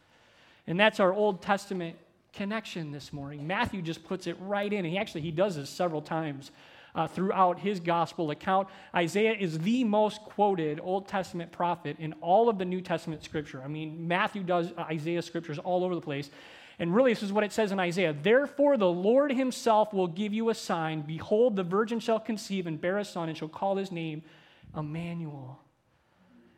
And 0.68 0.78
that's 0.78 1.00
our 1.00 1.12
Old 1.12 1.42
Testament 1.42 1.96
connection 2.32 2.92
this 2.92 3.12
morning. 3.12 3.44
Matthew 3.48 3.82
just 3.82 4.04
puts 4.04 4.28
it 4.28 4.36
right 4.38 4.72
in. 4.72 4.84
And 4.84 4.88
he 4.88 4.96
actually 4.96 5.22
he 5.22 5.32
does 5.32 5.56
this 5.56 5.68
several 5.68 6.00
times 6.00 6.52
uh, 6.94 7.08
throughout 7.08 7.58
his 7.58 7.80
gospel 7.80 8.30
account. 8.30 8.68
Isaiah 8.94 9.32
is 9.32 9.58
the 9.58 9.82
most 9.82 10.20
quoted 10.22 10.78
Old 10.80 11.08
Testament 11.08 11.50
prophet 11.50 11.96
in 11.98 12.12
all 12.20 12.48
of 12.48 12.58
the 12.58 12.64
New 12.64 12.80
Testament 12.80 13.24
scripture. 13.24 13.62
I 13.64 13.66
mean, 13.66 14.06
Matthew 14.06 14.44
does 14.44 14.72
Isaiah 14.78 15.22
scriptures 15.22 15.58
all 15.58 15.84
over 15.84 15.96
the 15.96 16.00
place. 16.00 16.30
And 16.80 16.94
really, 16.94 17.12
this 17.12 17.22
is 17.22 17.30
what 17.30 17.44
it 17.44 17.52
says 17.52 17.72
in 17.72 17.78
Isaiah 17.78 18.16
Therefore, 18.20 18.78
the 18.78 18.88
Lord 18.88 19.32
himself 19.32 19.92
will 19.92 20.08
give 20.08 20.32
you 20.32 20.48
a 20.48 20.54
sign. 20.54 21.02
Behold, 21.02 21.54
the 21.54 21.62
virgin 21.62 22.00
shall 22.00 22.18
conceive 22.18 22.66
and 22.66 22.80
bear 22.80 22.98
a 22.98 23.04
son, 23.04 23.28
and 23.28 23.36
shall 23.36 23.48
call 23.48 23.76
his 23.76 23.92
name 23.92 24.22
Emmanuel. 24.74 25.60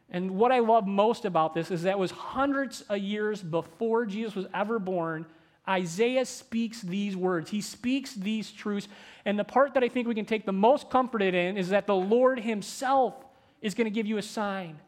And 0.09 0.33
what 0.37 0.53
I 0.53 0.61
love 0.61 0.87
most 0.87 1.25
about 1.25 1.55
this 1.55 1.73
is 1.73 1.83
that 1.83 1.99
was 1.99 2.13
hundreds 2.13 2.83
of 2.83 2.99
years 2.99 3.43
before 3.43 4.07
Jesus 4.07 4.37
was 4.37 4.47
ever 4.55 4.79
born. 4.79 5.27
Isaiah 5.69 6.27
speaks 6.27 6.83
these 6.83 7.17
words. 7.17 7.51
He 7.51 7.61
speaks 7.61 8.15
these 8.15 8.53
truths. 8.53 8.89
And 9.25 9.37
the 9.37 9.45
part 9.45 9.75
that 9.75 9.83
I 9.83 9.89
think 9.89 10.07
we 10.07 10.15
can 10.15 10.27
take 10.27 10.47
the 10.47 10.53
most 10.53 10.89
comfort 10.89 11.23
in 11.23 11.57
is 11.57 11.71
that 11.71 11.87
the 11.87 11.97
Lord 11.97 12.39
Himself 12.39 13.15
is 13.61 13.75
going 13.75 13.87
to 13.87 13.91
give 13.91 14.07
you 14.07 14.19
a 14.19 14.23
sign. 14.23 14.79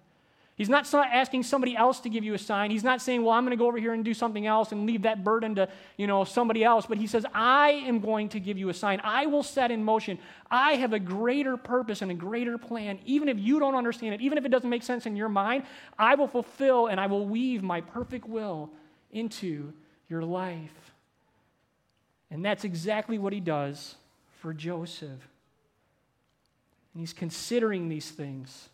He's 0.56 0.68
not 0.68 0.92
asking 0.94 1.42
somebody 1.42 1.76
else 1.76 1.98
to 2.00 2.08
give 2.08 2.22
you 2.22 2.34
a 2.34 2.38
sign. 2.38 2.70
He's 2.70 2.84
not 2.84 3.02
saying, 3.02 3.24
well, 3.24 3.34
I'm 3.34 3.44
going 3.44 3.56
to 3.56 3.60
go 3.60 3.66
over 3.66 3.78
here 3.78 3.92
and 3.92 4.04
do 4.04 4.14
something 4.14 4.46
else 4.46 4.70
and 4.70 4.86
leave 4.86 5.02
that 5.02 5.24
burden 5.24 5.56
to, 5.56 5.68
you 5.96 6.06
know, 6.06 6.22
somebody 6.22 6.62
else. 6.62 6.86
But 6.86 6.98
he 6.98 7.08
says, 7.08 7.26
I 7.34 7.70
am 7.70 7.98
going 7.98 8.28
to 8.30 8.40
give 8.40 8.56
you 8.56 8.68
a 8.68 8.74
sign. 8.74 9.00
I 9.02 9.26
will 9.26 9.42
set 9.42 9.72
in 9.72 9.82
motion. 9.82 10.16
I 10.48 10.74
have 10.74 10.92
a 10.92 11.00
greater 11.00 11.56
purpose 11.56 12.02
and 12.02 12.10
a 12.12 12.14
greater 12.14 12.56
plan. 12.56 13.00
Even 13.04 13.28
if 13.28 13.36
you 13.36 13.58
don't 13.58 13.74
understand 13.74 14.14
it, 14.14 14.20
even 14.20 14.38
if 14.38 14.44
it 14.44 14.50
doesn't 14.50 14.70
make 14.70 14.84
sense 14.84 15.06
in 15.06 15.16
your 15.16 15.28
mind, 15.28 15.64
I 15.98 16.14
will 16.14 16.28
fulfill 16.28 16.86
and 16.86 17.00
I 17.00 17.08
will 17.08 17.26
weave 17.26 17.64
my 17.64 17.80
perfect 17.80 18.28
will 18.28 18.70
into 19.10 19.72
your 20.08 20.22
life. 20.22 20.92
And 22.30 22.44
that's 22.44 22.62
exactly 22.62 23.18
what 23.18 23.32
he 23.32 23.40
does 23.40 23.96
for 24.40 24.54
Joseph. 24.54 25.08
And 26.92 27.00
he's 27.00 27.12
considering 27.12 27.88
these 27.88 28.08
things. 28.12 28.68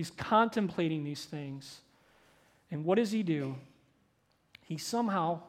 He's 0.00 0.10
contemplating 0.12 1.04
these 1.04 1.26
things. 1.26 1.82
And 2.70 2.86
what 2.86 2.94
does 2.94 3.10
he 3.10 3.22
do? 3.22 3.56
He 4.62 4.78
somehow 4.78 5.40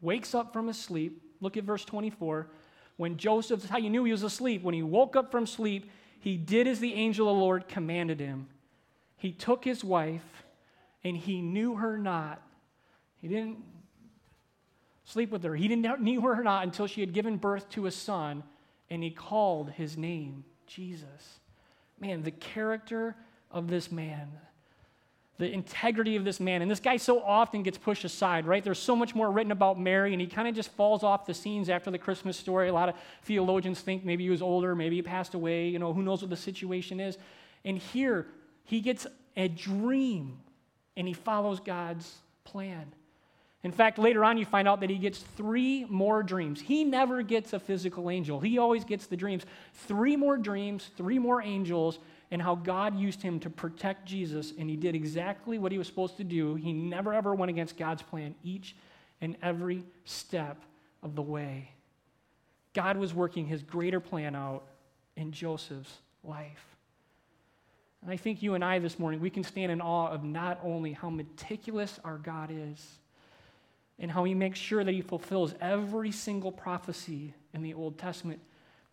wakes 0.00 0.34
up 0.34 0.54
from 0.54 0.68
his 0.68 0.80
sleep. 0.80 1.20
Look 1.42 1.58
at 1.58 1.64
verse 1.64 1.84
24. 1.84 2.46
When 2.96 3.18
Joseph, 3.18 3.66
how 3.66 3.76
you 3.76 3.90
knew 3.90 4.04
he 4.04 4.12
was 4.12 4.22
asleep. 4.22 4.62
When 4.62 4.74
he 4.74 4.82
woke 4.82 5.16
up 5.16 5.30
from 5.30 5.46
sleep, 5.46 5.90
he 6.18 6.38
did 6.38 6.66
as 6.66 6.80
the 6.80 6.94
angel 6.94 7.28
of 7.28 7.36
the 7.36 7.42
Lord 7.42 7.68
commanded 7.68 8.20
him. 8.20 8.46
He 9.18 9.32
took 9.32 9.66
his 9.66 9.84
wife, 9.84 10.44
and 11.04 11.14
he 11.14 11.42
knew 11.42 11.74
her 11.74 11.98
not. 11.98 12.40
He 13.20 13.28
didn't 13.28 13.58
sleep 15.04 15.30
with 15.30 15.44
her. 15.44 15.54
He 15.54 15.68
didn't 15.68 16.00
knew 16.00 16.22
her 16.22 16.42
not 16.42 16.64
until 16.64 16.86
she 16.86 17.02
had 17.02 17.12
given 17.12 17.36
birth 17.36 17.68
to 17.72 17.84
a 17.84 17.90
son, 17.90 18.44
and 18.88 19.02
he 19.02 19.10
called 19.10 19.72
his 19.72 19.98
name 19.98 20.46
Jesus. 20.66 21.38
Man, 22.00 22.22
the 22.22 22.30
character 22.30 23.14
of 23.54 23.68
this 23.68 23.90
man, 23.90 24.28
the 25.38 25.50
integrity 25.50 26.16
of 26.16 26.24
this 26.24 26.40
man. 26.40 26.60
And 26.60 26.70
this 26.70 26.80
guy 26.80 26.96
so 26.96 27.22
often 27.22 27.62
gets 27.62 27.78
pushed 27.78 28.04
aside, 28.04 28.46
right? 28.46 28.62
There's 28.62 28.78
so 28.78 28.94
much 28.94 29.14
more 29.14 29.30
written 29.30 29.52
about 29.52 29.80
Mary, 29.80 30.12
and 30.12 30.20
he 30.20 30.26
kind 30.26 30.46
of 30.46 30.54
just 30.54 30.70
falls 30.72 31.02
off 31.02 31.24
the 31.24 31.32
scenes 31.32 31.70
after 31.70 31.90
the 31.90 31.98
Christmas 31.98 32.36
story. 32.36 32.68
A 32.68 32.74
lot 32.74 32.88
of 32.88 32.96
theologians 33.22 33.80
think 33.80 34.04
maybe 34.04 34.24
he 34.24 34.30
was 34.30 34.42
older, 34.42 34.74
maybe 34.74 34.96
he 34.96 35.02
passed 35.02 35.34
away, 35.34 35.68
you 35.68 35.78
know, 35.78 35.92
who 35.92 36.02
knows 36.02 36.20
what 36.20 36.30
the 36.30 36.36
situation 36.36 37.00
is. 37.00 37.16
And 37.64 37.78
here, 37.78 38.26
he 38.64 38.80
gets 38.80 39.06
a 39.36 39.48
dream, 39.48 40.38
and 40.96 41.08
he 41.08 41.14
follows 41.14 41.60
God's 41.60 42.12
plan. 42.44 42.92
In 43.62 43.72
fact, 43.72 43.98
later 43.98 44.24
on, 44.24 44.36
you 44.36 44.44
find 44.44 44.68
out 44.68 44.80
that 44.80 44.90
he 44.90 44.98
gets 44.98 45.20
three 45.20 45.86
more 45.86 46.22
dreams. 46.22 46.60
He 46.60 46.84
never 46.84 47.22
gets 47.22 47.54
a 47.54 47.58
physical 47.58 48.10
angel, 48.10 48.40
he 48.40 48.58
always 48.58 48.84
gets 48.84 49.06
the 49.06 49.16
dreams. 49.16 49.44
Three 49.72 50.16
more 50.16 50.36
dreams, 50.36 50.90
three 50.96 51.18
more 51.18 51.40
angels, 51.40 51.98
and 52.30 52.40
how 52.40 52.54
God 52.54 52.98
used 52.98 53.22
him 53.22 53.38
to 53.40 53.50
protect 53.50 54.06
Jesus, 54.06 54.52
and 54.58 54.68
he 54.68 54.76
did 54.76 54.94
exactly 54.94 55.58
what 55.58 55.72
he 55.72 55.78
was 55.78 55.86
supposed 55.86 56.16
to 56.16 56.24
do. 56.24 56.54
He 56.54 56.72
never 56.72 57.12
ever 57.12 57.34
went 57.34 57.50
against 57.50 57.76
God's 57.76 58.02
plan 58.02 58.34
each 58.42 58.74
and 59.20 59.36
every 59.42 59.84
step 60.04 60.62
of 61.02 61.14
the 61.14 61.22
way. 61.22 61.70
God 62.72 62.96
was 62.96 63.14
working 63.14 63.46
his 63.46 63.62
greater 63.62 64.00
plan 64.00 64.34
out 64.34 64.64
in 65.16 65.32
Joseph's 65.32 65.98
life. 66.24 66.74
And 68.02 68.10
I 68.10 68.16
think 68.16 68.42
you 68.42 68.54
and 68.54 68.64
I 68.64 68.80
this 68.80 68.98
morning, 68.98 69.20
we 69.20 69.30
can 69.30 69.44
stand 69.44 69.72
in 69.72 69.80
awe 69.80 70.08
of 70.08 70.24
not 70.24 70.60
only 70.62 70.92
how 70.92 71.08
meticulous 71.08 71.98
our 72.04 72.18
God 72.18 72.50
is 72.52 72.98
and 73.98 74.10
how 74.10 74.24
he 74.24 74.34
makes 74.34 74.58
sure 74.58 74.84
that 74.84 74.92
he 74.92 75.00
fulfills 75.00 75.54
every 75.60 76.10
single 76.10 76.52
prophecy 76.52 77.32
in 77.54 77.62
the 77.62 77.72
Old 77.72 77.96
Testament, 77.96 78.40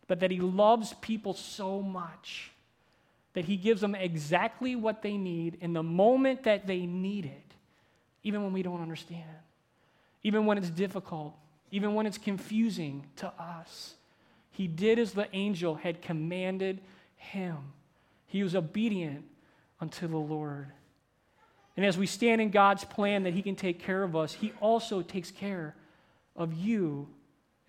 but 0.08 0.20
that 0.20 0.32
he 0.32 0.40
loves 0.40 0.94
people 1.02 1.34
so 1.34 1.82
much 1.82 2.52
that 3.34 3.46
He 3.46 3.58
gives 3.58 3.82
them 3.82 3.96
exactly 3.96 4.76
what 4.76 5.02
they 5.02 5.18
need 5.18 5.58
in 5.62 5.74
the 5.74 5.84
moment 5.84 6.44
that 6.44 6.68
they 6.68 6.86
need 6.86 7.26
it, 7.26 7.54
even 8.24 8.44
when 8.44 8.54
we 8.54 8.64
don't 8.64 8.82
understand, 8.82 9.24
even 10.24 10.46
when 10.46 10.58
it's 10.58 10.70
difficult, 10.70 11.34
even 11.72 11.94
when 11.94 12.06
it's 12.06 12.18
confusing 12.18 13.06
to 13.18 13.28
us. 13.40 13.96
He 14.52 14.68
did 14.68 15.00
as 15.00 15.14
the 15.14 15.28
angel 15.34 15.76
had 15.76 16.02
commanded 16.02 16.82
him. 17.16 17.58
He 18.28 18.44
was 18.44 18.56
obedient 18.56 19.26
unto 19.80 20.08
the 20.08 20.18
Lord. 20.18 20.68
And 21.78 21.86
as 21.86 21.98
we 21.98 22.06
stand 22.06 22.42
in 22.42 22.50
God's 22.50 22.84
plan 22.84 23.24
that 23.24 23.34
He 23.34 23.42
can 23.42 23.56
take 23.56 23.80
care 23.80 24.04
of 24.04 24.16
us, 24.16 24.34
He 24.34 24.54
also 24.60 25.02
takes 25.02 25.32
care 25.32 25.76
of 26.36 26.54
you 26.54 27.08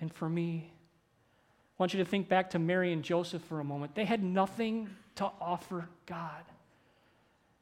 and 0.00 0.12
for 0.12 0.28
me. 0.28 0.70
I 0.70 1.82
want 1.82 1.94
you 1.94 1.98
to 2.02 2.08
think 2.08 2.28
back 2.28 2.50
to 2.50 2.58
Mary 2.58 2.92
and 2.92 3.02
Joseph 3.02 3.42
for 3.42 3.60
a 3.60 3.64
moment. 3.64 3.94
They 3.94 4.04
had 4.04 4.22
nothing 4.22 4.90
to 5.16 5.30
offer 5.40 5.88
God. 6.06 6.44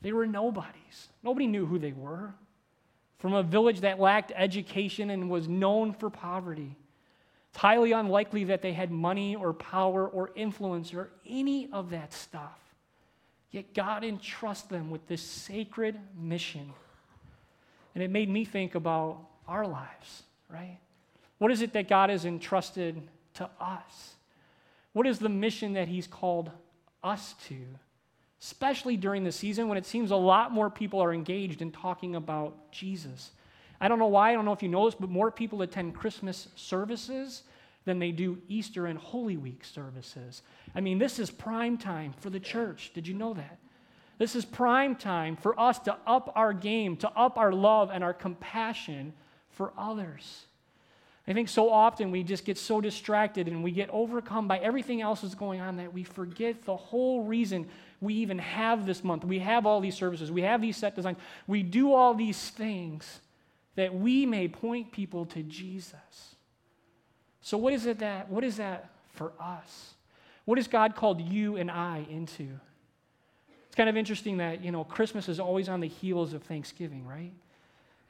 They 0.03 0.13
were 0.13 0.27
nobodies. 0.27 1.09
Nobody 1.23 1.47
knew 1.47 1.67
who 1.67 1.79
they 1.79 1.93
were. 1.93 2.35
From 3.19 3.35
a 3.35 3.43
village 3.43 3.81
that 3.81 4.01
lacked 4.01 4.33
education 4.35 5.11
and 5.11 5.29
was 5.29 5.47
known 5.47 5.93
for 5.93 6.09
poverty. 6.09 6.75
It's 7.51 7.59
highly 7.59 7.93
unlikely 7.93 8.45
that 8.45 8.63
they 8.63 8.73
had 8.73 8.91
money 8.91 9.37
or 9.37 9.53
power 9.53 10.09
or 10.09 10.31
influence 10.35 10.95
or 10.95 11.11
any 11.29 11.69
of 11.73 11.91
that 11.91 12.13
stuff. 12.13 12.59
Yet 13.51 13.75
God 13.75 14.05
entrusts 14.05 14.69
them 14.69 14.91
with 14.91 15.07
this 15.09 15.23
sacred 15.23 15.99
mission. 16.17 16.73
And 17.95 18.05
it 18.05 18.11
made 18.11 18.31
me 18.31 18.45
think 18.45 18.77
about 18.77 19.19
our 19.49 19.67
lives, 19.67 20.23
right? 20.49 20.79
What 21.39 21.51
is 21.51 21.61
it 21.61 21.73
that 21.73 21.89
God 21.89 22.11
has 22.11 22.25
entrusted 22.25 23.03
to 23.35 23.51
us? 23.61 24.15
What 24.93 25.07
is 25.07 25.19
the 25.19 25.29
mission 25.29 25.73
that 25.73 25.89
He's 25.89 26.07
called 26.07 26.51
us 27.03 27.35
to, 27.49 27.59
especially 28.41 28.97
during 28.97 29.25
the 29.25 29.33
season 29.33 29.69
when 29.69 29.79
it 29.79 29.87
seems 29.87 30.11
a 30.11 30.17
lot 30.17 30.53
more 30.53 30.71
people 30.71 31.01
are 31.03 31.13
engaged 31.13 31.63
in 31.63 31.71
talking 31.71 32.17
about 32.17 32.73
Jesus. 32.73 33.31
I 33.81 33.89
don't 33.89 33.99
know 33.99 34.07
why, 34.07 34.31
I 34.31 34.33
don't 34.35 34.45
know 34.45 34.53
if 34.53 34.63
you 34.63 34.69
know 34.69 34.85
this, 34.85 34.95
but 34.95 35.11
more 35.11 35.31
people 35.31 35.63
attend 35.63 35.95
Christmas 35.95 36.49
services 36.55 37.43
than 37.85 37.99
they 37.99 38.13
do 38.13 38.39
Easter 38.49 38.87
and 38.87 38.99
Holy 38.99 39.37
Week 39.37 39.65
services. 39.65 40.43
I 40.75 40.81
mean, 40.81 40.99
this 40.99 41.19
is 41.19 41.31
prime 41.31 41.79
time 41.79 42.13
for 42.19 42.29
the 42.29 42.41
church. 42.41 42.93
Did 42.95 43.09
you 43.09 43.15
know 43.15 43.33
that? 43.35 43.59
This 44.19 44.37
is 44.37 44.45
prime 44.45 44.97
time 44.97 45.35
for 45.37 45.59
us 45.59 45.79
to 45.81 45.97
up 46.07 46.31
our 46.35 46.53
game, 46.53 46.97
to 46.99 47.11
up 47.13 47.39
our 47.39 47.53
love 47.53 47.91
and 47.91 48.05
our 48.05 48.13
compassion 48.13 49.15
for 49.49 49.73
others. 49.79 50.45
I 51.31 51.33
think 51.33 51.49
so 51.49 51.71
often 51.71 52.11
we 52.11 52.25
just 52.25 52.45
get 52.45 52.59
so 52.59 52.81
distracted 52.81 53.47
and 53.47 53.63
we 53.63 53.71
get 53.71 53.89
overcome 53.91 54.49
by 54.49 54.59
everything 54.59 55.01
else 55.01 55.21
that's 55.21 55.37
going 55.37 55.61
on 55.61 55.77
that 55.77 55.95
we 55.95 56.03
forget 56.03 56.65
the 56.65 56.77
whole 56.77 57.23
reason 57.23 57.69
we 58.01 58.15
even 58.15 58.39
have 58.39 58.85
this 58.85 59.05
month. 59.05 59.25
We 59.25 59.39
have 59.39 59.65
all 59.65 59.81
these 59.81 59.95
services, 59.95 60.33
we 60.33 60.43
have 60.43 60.61
these 60.61 60.77
set 60.77 60.97
designs, 60.97 61.19
we 61.47 61.63
do 61.63 61.93
all 61.93 62.15
these 62.15 62.51
things 62.51 63.21
that 63.77 63.95
we 63.95 64.27
may 64.27 64.49
point 64.49 64.91
people 64.91 65.25
to 65.27 65.45
Jesus. 65.45 66.35
So, 67.43 67.57
what 67.57 67.75
is 67.75 67.87
it 67.87 68.01
that, 68.01 68.29
what 68.29 68.43
is 68.43 68.57
that 68.57 68.91
for 69.13 69.31
us? 69.39 69.95
What 70.47 70.59
has 70.59 70.67
God 70.67 70.97
called 70.97 71.21
you 71.21 71.57
and 71.57 71.71
I 71.71 72.07
into? 72.11 72.49
It's 73.67 73.77
kind 73.77 73.89
of 73.89 73.97
interesting 73.97 74.39
that, 74.39 74.65
you 74.65 74.73
know, 74.73 74.83
Christmas 74.83 75.29
is 75.29 75.39
always 75.39 75.69
on 75.69 75.79
the 75.79 75.87
heels 75.87 76.35
of 76.35 76.43
Thanksgiving, 76.43 77.07
right? 77.07 77.33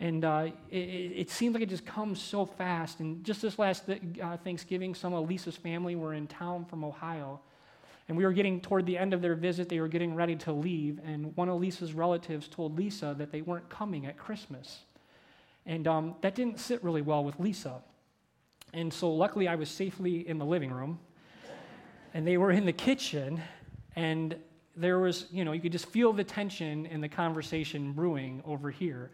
And 0.01 0.25
uh, 0.25 0.49
it, 0.71 0.77
it, 0.77 1.31
seems 1.31 1.53
like 1.53 1.63
it 1.63 1.69
just 1.69 1.85
comes 1.85 2.21
so 2.21 2.47
fast. 2.47 3.01
And 3.01 3.23
just 3.23 3.43
this 3.43 3.59
last 3.59 3.85
uh, 3.89 4.37
Thanksgiving, 4.39 4.95
some 4.95 5.13
of 5.13 5.29
Lisa's 5.29 5.57
family 5.57 5.95
were 5.95 6.15
in 6.15 6.27
town 6.27 6.65
from 6.65 6.85
Ohio. 6.85 7.39
And 8.09 8.17
we 8.17 8.25
were 8.25 8.33
getting 8.33 8.63
toward 8.63 8.87
the 8.87 8.97
end 8.97 9.13
of 9.13 9.21
their 9.21 9.35
visit, 9.35 9.69
they 9.69 9.79
were 9.79 9.89
getting 9.89 10.15
ready 10.15 10.37
to 10.37 10.53
leave. 10.53 10.99
And 11.05 11.37
one 11.37 11.51
of 11.51 11.61
Lisa's 11.61 11.93
relatives 11.93 12.49
told 12.49 12.79
Lisa 12.79 13.15
that 13.19 13.31
they 13.31 13.43
weren't 13.43 13.69
coming 13.69 14.07
at 14.07 14.17
Christmas. 14.17 14.81
And 15.67 15.87
um, 15.87 16.15
that 16.23 16.35
didn't 16.35 16.59
sit 16.59 16.83
really 16.83 17.03
well 17.03 17.23
with 17.23 17.39
Lisa. 17.39 17.83
And 18.73 18.93
so 18.93 19.13
luckily, 19.13 19.49
I 19.49 19.55
was 19.55 19.69
safely 19.69 20.27
in 20.27 20.39
the 20.39 20.47
living 20.47 20.73
room. 20.73 20.99
And 22.15 22.27
they 22.27 22.39
were 22.39 22.51
in 22.51 22.65
the 22.65 22.73
kitchen. 22.73 23.43
And 23.97 24.35
there 24.77 24.99
was, 24.99 25.27
you 25.31 25.45
know, 25.45 25.53
you 25.53 25.61
could 25.61 25.73
just 25.73 25.87
feel 25.87 26.15
the 26.15 26.25
tension 26.25 26.87
in 26.87 27.03
the 27.03 27.09
conversation 27.09 27.93
brewing 27.93 28.43
over 28.47 28.71
here. 28.71 29.11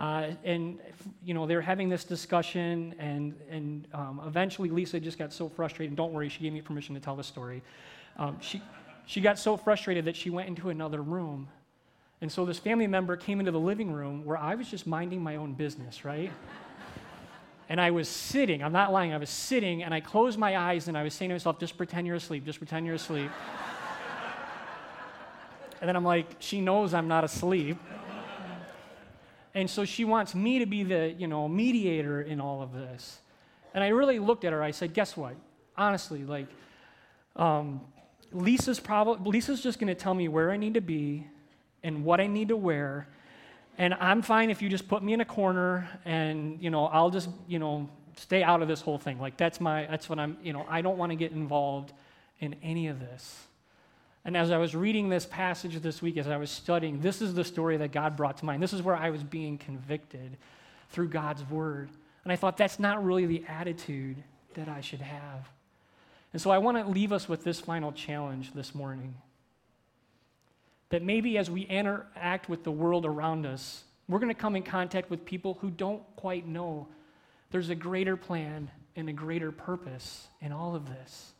Uh, 0.00 0.32
and, 0.44 0.78
you 1.22 1.34
know, 1.34 1.46
they're 1.46 1.60
having 1.60 1.90
this 1.90 2.04
discussion, 2.04 2.94
and, 2.98 3.34
and 3.50 3.86
um, 3.92 4.22
eventually 4.26 4.70
Lisa 4.70 4.98
just 4.98 5.18
got 5.18 5.30
so 5.30 5.46
frustrated. 5.46 5.94
Don't 5.94 6.14
worry, 6.14 6.30
she 6.30 6.40
gave 6.40 6.54
me 6.54 6.62
permission 6.62 6.94
to 6.94 7.00
tell 7.02 7.16
the 7.16 7.22
story. 7.22 7.62
Um, 8.16 8.38
she, 8.40 8.62
she 9.04 9.20
got 9.20 9.38
so 9.38 9.58
frustrated 9.58 10.06
that 10.06 10.16
she 10.16 10.30
went 10.30 10.48
into 10.48 10.70
another 10.70 11.02
room. 11.02 11.48
And 12.22 12.32
so 12.32 12.46
this 12.46 12.58
family 12.58 12.86
member 12.86 13.14
came 13.14 13.40
into 13.40 13.52
the 13.52 13.60
living 13.60 13.92
room 13.92 14.24
where 14.24 14.38
I 14.38 14.54
was 14.54 14.70
just 14.70 14.86
minding 14.86 15.22
my 15.22 15.36
own 15.36 15.52
business, 15.52 16.02
right? 16.02 16.32
And 17.68 17.78
I 17.78 17.90
was 17.90 18.08
sitting, 18.08 18.64
I'm 18.64 18.72
not 18.72 18.92
lying, 18.92 19.12
I 19.12 19.18
was 19.18 19.30
sitting 19.30 19.82
and 19.82 19.92
I 19.92 20.00
closed 20.00 20.38
my 20.38 20.56
eyes 20.56 20.88
and 20.88 20.96
I 20.96 21.02
was 21.02 21.12
saying 21.12 21.28
to 21.28 21.34
myself, 21.34 21.60
just 21.60 21.76
pretend 21.76 22.06
you're 22.06 22.16
asleep, 22.16 22.46
just 22.46 22.58
pretend 22.58 22.86
you're 22.86 22.96
asleep. 22.96 23.30
and 25.80 25.88
then 25.88 25.94
I'm 25.94 26.04
like, 26.04 26.36
she 26.40 26.62
knows 26.62 26.94
I'm 26.94 27.06
not 27.06 27.22
asleep. 27.22 27.76
And 29.54 29.68
so 29.68 29.84
she 29.84 30.04
wants 30.04 30.34
me 30.34 30.60
to 30.60 30.66
be 30.66 30.82
the, 30.82 31.14
you 31.18 31.26
know, 31.26 31.48
mediator 31.48 32.22
in 32.22 32.40
all 32.40 32.62
of 32.62 32.72
this. 32.72 33.18
And 33.74 33.82
I 33.82 33.88
really 33.88 34.18
looked 34.18 34.44
at 34.44 34.52
her. 34.52 34.62
I 34.62 34.70
said, 34.70 34.94
guess 34.94 35.16
what? 35.16 35.34
Honestly, 35.76 36.24
like, 36.24 36.46
um, 37.36 37.80
Lisa's 38.32 38.78
probably 38.78 39.30
Lisa's 39.30 39.60
just 39.60 39.78
going 39.78 39.88
to 39.88 39.94
tell 39.94 40.14
me 40.14 40.28
where 40.28 40.50
I 40.50 40.56
need 40.56 40.74
to 40.74 40.80
be 40.80 41.26
and 41.82 42.04
what 42.04 42.20
I 42.20 42.26
need 42.26 42.48
to 42.48 42.56
wear 42.56 43.08
and 43.80 43.94
I'm 43.94 44.20
fine 44.20 44.50
if 44.50 44.60
you 44.60 44.68
just 44.68 44.88
put 44.88 45.02
me 45.02 45.14
in 45.14 45.22
a 45.22 45.24
corner 45.24 45.88
and, 46.04 46.62
you 46.62 46.68
know, 46.68 46.84
I'll 46.88 47.08
just, 47.08 47.30
you 47.48 47.58
know, 47.58 47.88
stay 48.14 48.42
out 48.42 48.60
of 48.60 48.68
this 48.68 48.82
whole 48.82 48.98
thing. 48.98 49.18
Like 49.18 49.38
that's 49.38 49.58
my 49.58 49.86
that's 49.86 50.06
what 50.06 50.18
I'm, 50.18 50.36
you 50.42 50.52
know, 50.52 50.66
I 50.68 50.82
don't 50.82 50.98
want 50.98 51.12
to 51.12 51.16
get 51.16 51.32
involved 51.32 51.94
in 52.40 52.56
any 52.62 52.88
of 52.88 53.00
this. 53.00 53.46
And 54.24 54.36
as 54.36 54.50
I 54.50 54.58
was 54.58 54.74
reading 54.74 55.08
this 55.08 55.24
passage 55.24 55.80
this 55.80 56.02
week, 56.02 56.16
as 56.16 56.28
I 56.28 56.36
was 56.36 56.50
studying, 56.50 57.00
this 57.00 57.22
is 57.22 57.34
the 57.34 57.44
story 57.44 57.76
that 57.78 57.92
God 57.92 58.16
brought 58.16 58.36
to 58.38 58.44
mind. 58.44 58.62
This 58.62 58.72
is 58.72 58.82
where 58.82 58.96
I 58.96 59.10
was 59.10 59.22
being 59.22 59.56
convicted 59.56 60.36
through 60.90 61.08
God's 61.08 61.42
word. 61.48 61.88
And 62.24 62.32
I 62.32 62.36
thought 62.36 62.56
that's 62.56 62.78
not 62.78 63.02
really 63.02 63.26
the 63.26 63.44
attitude 63.48 64.22
that 64.54 64.68
I 64.68 64.82
should 64.82 65.00
have. 65.00 65.48
And 66.32 66.40
so 66.40 66.50
I 66.50 66.58
want 66.58 66.76
to 66.76 66.84
leave 66.84 67.12
us 67.12 67.28
with 67.28 67.44
this 67.44 67.60
final 67.60 67.92
challenge 67.92 68.52
this 68.52 68.74
morning. 68.74 69.14
That 70.90 71.02
maybe 71.02 71.38
as 71.38 71.50
we 71.50 71.62
interact 71.62 72.48
with 72.48 72.62
the 72.62 72.70
world 72.70 73.06
around 73.06 73.46
us, 73.46 73.84
we're 74.08 74.18
going 74.18 74.34
to 74.34 74.40
come 74.40 74.54
in 74.54 74.62
contact 74.62 75.08
with 75.08 75.24
people 75.24 75.56
who 75.60 75.70
don't 75.70 76.02
quite 76.16 76.46
know 76.46 76.88
there's 77.50 77.70
a 77.70 77.74
greater 77.74 78.16
plan 78.16 78.70
and 78.96 79.08
a 79.08 79.12
greater 79.12 79.52
purpose 79.52 80.28
in 80.40 80.52
all 80.52 80.74
of 80.74 80.86
this. 80.86 81.32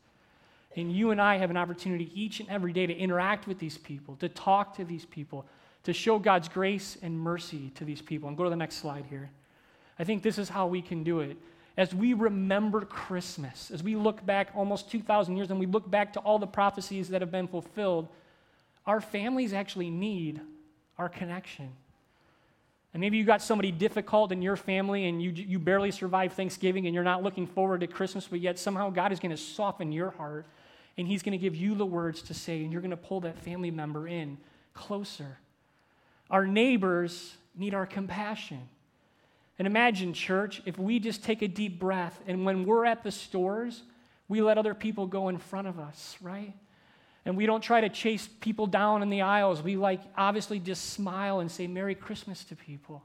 And 0.76 0.92
you 0.92 1.10
and 1.10 1.20
I 1.20 1.36
have 1.36 1.50
an 1.50 1.56
opportunity 1.56 2.10
each 2.14 2.40
and 2.40 2.48
every 2.48 2.72
day 2.72 2.86
to 2.86 2.94
interact 2.94 3.46
with 3.46 3.58
these 3.58 3.76
people, 3.76 4.16
to 4.16 4.28
talk 4.28 4.76
to 4.76 4.84
these 4.84 5.04
people, 5.04 5.46
to 5.82 5.92
show 5.92 6.18
God's 6.18 6.48
grace 6.48 6.96
and 7.02 7.18
mercy 7.18 7.70
to 7.74 7.84
these 7.84 8.00
people. 8.00 8.28
And 8.28 8.36
go 8.36 8.44
to 8.44 8.50
the 8.50 8.56
next 8.56 8.76
slide 8.76 9.04
here. 9.10 9.30
I 9.98 10.04
think 10.04 10.22
this 10.22 10.38
is 10.38 10.48
how 10.48 10.66
we 10.66 10.80
can 10.80 11.02
do 11.02 11.20
it. 11.20 11.36
As 11.76 11.94
we 11.94 12.14
remember 12.14 12.82
Christmas, 12.82 13.70
as 13.70 13.82
we 13.82 13.96
look 13.96 14.24
back 14.24 14.50
almost 14.54 14.90
2,000 14.90 15.36
years 15.36 15.50
and 15.50 15.58
we 15.58 15.66
look 15.66 15.90
back 15.90 16.12
to 16.12 16.20
all 16.20 16.38
the 16.38 16.46
prophecies 16.46 17.08
that 17.08 17.20
have 17.20 17.30
been 17.30 17.48
fulfilled, 17.48 18.08
our 18.86 19.00
families 19.00 19.52
actually 19.52 19.90
need 19.90 20.40
our 20.98 21.08
connection. 21.08 21.70
And 22.92 23.00
maybe 23.00 23.16
you 23.16 23.24
got 23.24 23.40
somebody 23.40 23.70
difficult 23.70 24.32
in 24.32 24.42
your 24.42 24.56
family 24.56 25.06
and 25.06 25.22
you, 25.22 25.30
you 25.30 25.58
barely 25.58 25.90
survive 25.90 26.32
Thanksgiving 26.32 26.86
and 26.86 26.94
you're 26.94 27.04
not 27.04 27.22
looking 27.22 27.46
forward 27.46 27.80
to 27.80 27.86
Christmas, 27.86 28.26
but 28.26 28.40
yet 28.40 28.58
somehow 28.58 28.90
God 28.90 29.12
is 29.12 29.20
going 29.20 29.30
to 29.30 29.36
soften 29.36 29.92
your 29.92 30.10
heart 30.10 30.46
and 31.00 31.08
He's 31.08 31.22
going 31.22 31.32
to 31.32 31.38
give 31.38 31.56
you 31.56 31.74
the 31.74 31.86
words 31.86 32.20
to 32.22 32.34
say, 32.34 32.62
and 32.62 32.70
you're 32.70 32.82
going 32.82 32.90
to 32.90 32.96
pull 32.96 33.20
that 33.20 33.38
family 33.38 33.70
member 33.70 34.06
in 34.06 34.36
closer. 34.74 35.38
Our 36.30 36.46
neighbors 36.46 37.34
need 37.56 37.74
our 37.74 37.86
compassion. 37.86 38.68
And 39.58 39.66
imagine, 39.66 40.12
church, 40.12 40.62
if 40.66 40.78
we 40.78 40.98
just 40.98 41.24
take 41.24 41.42
a 41.42 41.48
deep 41.48 41.78
breath 41.78 42.20
and 42.26 42.44
when 42.44 42.64
we're 42.64 42.84
at 42.84 43.02
the 43.02 43.10
stores, 43.10 43.82
we 44.28 44.42
let 44.42 44.58
other 44.58 44.74
people 44.74 45.06
go 45.06 45.28
in 45.28 45.38
front 45.38 45.68
of 45.68 45.78
us, 45.78 46.16
right? 46.20 46.52
And 47.24 47.36
we 47.36 47.46
don't 47.46 47.62
try 47.62 47.80
to 47.80 47.88
chase 47.88 48.28
people 48.40 48.66
down 48.66 49.02
in 49.02 49.10
the 49.10 49.22
aisles. 49.22 49.62
We 49.62 49.76
like 49.76 50.00
obviously 50.16 50.58
just 50.58 50.90
smile 50.90 51.40
and 51.40 51.50
say 51.50 51.66
Merry 51.66 51.94
Christmas 51.94 52.44
to 52.44 52.56
people. 52.56 53.02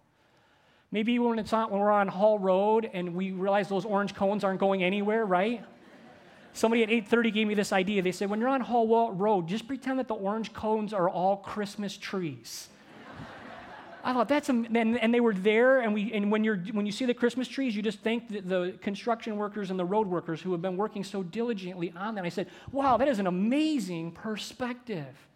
Maybe 0.92 1.18
when 1.20 1.40
it's 1.40 1.52
on, 1.52 1.72
when 1.72 1.80
we're 1.80 1.92
on 1.92 2.08
Hall 2.08 2.40
Road 2.40 2.90
and 2.94 3.16
we 3.16 3.32
realize 3.32 3.68
those 3.68 3.86
orange 3.86 4.14
cones 4.14 4.44
aren't 4.44 4.60
going 4.60 4.84
anywhere, 4.84 5.26
right? 5.26 5.64
Somebody 6.56 6.84
at 6.84 6.90
8:30 6.90 7.34
gave 7.34 7.48
me 7.48 7.54
this 7.54 7.74
idea. 7.74 8.02
They 8.02 8.14
said, 8.14 8.30
when 8.30 8.40
you're 8.40 8.48
on 8.48 8.62
Hall 8.62 9.12
Road, 9.12 9.46
just 9.46 9.68
pretend 9.68 10.00
that 10.00 10.08
the 10.08 10.16
orange 10.16 10.54
cones 10.54 10.94
are 10.94 11.10
all 11.10 11.38
Christmas 11.38 11.98
trees. 11.98 12.70
I 14.06 14.14
thought 14.14 14.30
that's 14.30 14.48
and, 14.48 14.78
and 14.78 15.14
they 15.14 15.20
were 15.20 15.34
there, 15.34 15.82
and 15.82 15.94
we 15.94 16.14
and 16.14 16.32
when 16.32 16.46
you're 16.46 16.58
when 16.72 16.86
you 16.86 16.94
see 16.94 17.06
the 17.06 17.14
Christmas 17.14 17.50
trees, 17.50 17.76
you 17.76 17.82
just 17.82 18.00
thank 18.00 18.30
the, 18.30 18.40
the, 18.40 18.78
construction 18.82 19.36
workers 19.36 19.70
and 19.70 19.78
the 19.78 19.86
road 19.86 20.08
workers 20.08 20.42
who 20.42 20.52
have 20.54 20.62
been 20.62 20.78
working 20.78 21.04
so 21.04 21.24
diligently 21.24 21.92
on 21.98 22.16
them. 22.16 22.24
I 22.24 22.30
said, 22.30 22.48
"Wow, 22.72 22.98
that 22.98 23.08
is 23.10 23.20
an 23.20 23.28
amazing 23.28 24.12
perspective." 24.12 25.28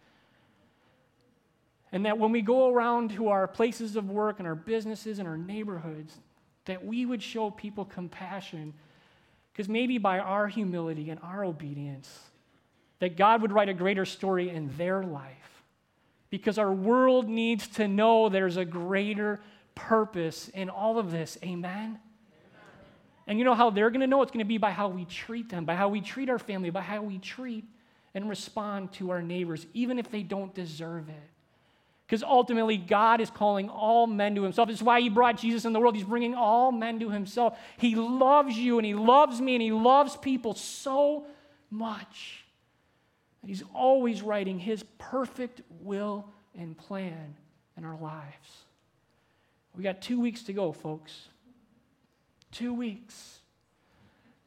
And 1.92 2.06
that 2.06 2.16
when 2.16 2.30
we 2.32 2.40
go 2.40 2.72
around 2.72 3.10
to 3.16 3.28
our 3.28 3.46
places 3.48 3.96
of 3.96 4.08
work 4.08 4.38
and 4.38 4.46
our 4.48 4.54
businesses 4.54 5.18
and 5.18 5.28
our 5.28 5.36
neighborhoods, 5.36 6.16
that 6.64 6.82
we 6.82 7.04
would 7.04 7.22
show 7.22 7.50
people 7.50 7.84
compassion, 7.84 8.72
because 9.52 9.68
maybe 9.68 9.98
by 9.98 10.18
our 10.18 10.48
humility 10.48 11.10
and 11.10 11.20
our 11.22 11.44
obedience, 11.44 12.20
that 13.00 13.16
God 13.16 13.42
would 13.42 13.52
write 13.52 13.68
a 13.68 13.74
greater 13.74 14.04
story 14.04 14.50
in 14.50 14.70
their 14.76 15.02
life 15.02 15.62
because 16.28 16.58
our 16.58 16.72
world 16.72 17.28
needs 17.28 17.66
to 17.66 17.88
know 17.88 18.28
there's 18.28 18.56
a 18.56 18.64
greater 18.64 19.40
purpose 19.74 20.48
in 20.48 20.70
all 20.70 20.98
of 20.98 21.10
this. 21.10 21.36
Amen? 21.42 21.98
And 23.26 23.38
you 23.38 23.44
know 23.44 23.54
how 23.54 23.70
they're 23.70 23.90
going 23.90 24.00
to 24.00 24.06
know? 24.06 24.22
It's 24.22 24.32
going 24.32 24.44
to 24.44 24.48
be 24.48 24.58
by 24.58 24.70
how 24.70 24.88
we 24.88 25.04
treat 25.04 25.48
them, 25.48 25.64
by 25.64 25.74
how 25.74 25.88
we 25.88 26.00
treat 26.00 26.28
our 26.28 26.38
family, 26.38 26.70
by 26.70 26.80
how 26.80 27.02
we 27.02 27.18
treat 27.18 27.64
and 28.14 28.28
respond 28.28 28.92
to 28.94 29.10
our 29.10 29.22
neighbors, 29.22 29.66
even 29.72 29.98
if 29.98 30.10
they 30.10 30.22
don't 30.22 30.54
deserve 30.54 31.08
it. 31.08 31.30
Because 32.10 32.24
ultimately, 32.24 32.76
God 32.76 33.20
is 33.20 33.30
calling 33.30 33.68
all 33.68 34.08
men 34.08 34.34
to 34.34 34.42
Himself. 34.42 34.66
This 34.66 34.78
is 34.78 34.82
why 34.82 35.00
He 35.00 35.08
brought 35.08 35.38
Jesus 35.38 35.64
in 35.64 35.72
the 35.72 35.78
world. 35.78 35.94
He's 35.94 36.02
bringing 36.02 36.34
all 36.34 36.72
men 36.72 36.98
to 36.98 37.08
Himself. 37.08 37.56
He 37.78 37.94
loves 37.94 38.58
you, 38.58 38.78
and 38.78 38.84
He 38.84 38.94
loves 38.94 39.40
me, 39.40 39.54
and 39.54 39.62
He 39.62 39.70
loves 39.70 40.16
people 40.16 40.54
so 40.54 41.24
much 41.70 42.44
that 43.40 43.46
He's 43.46 43.62
always 43.72 44.22
writing 44.22 44.58
His 44.58 44.82
perfect 44.98 45.60
will 45.82 46.28
and 46.58 46.76
plan 46.76 47.36
in 47.76 47.84
our 47.84 47.96
lives. 47.96 48.64
We 49.76 49.84
got 49.84 50.02
two 50.02 50.20
weeks 50.20 50.42
to 50.42 50.52
go, 50.52 50.72
folks. 50.72 51.28
Two 52.50 52.74
weeks. 52.74 53.38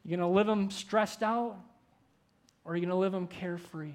You're 0.04 0.18
going 0.18 0.28
to 0.28 0.36
live 0.36 0.46
them 0.46 0.70
stressed 0.70 1.22
out, 1.22 1.56
or 2.66 2.76
you're 2.76 2.82
going 2.82 2.90
to 2.90 2.96
live 2.96 3.12
them 3.12 3.26
carefree? 3.26 3.94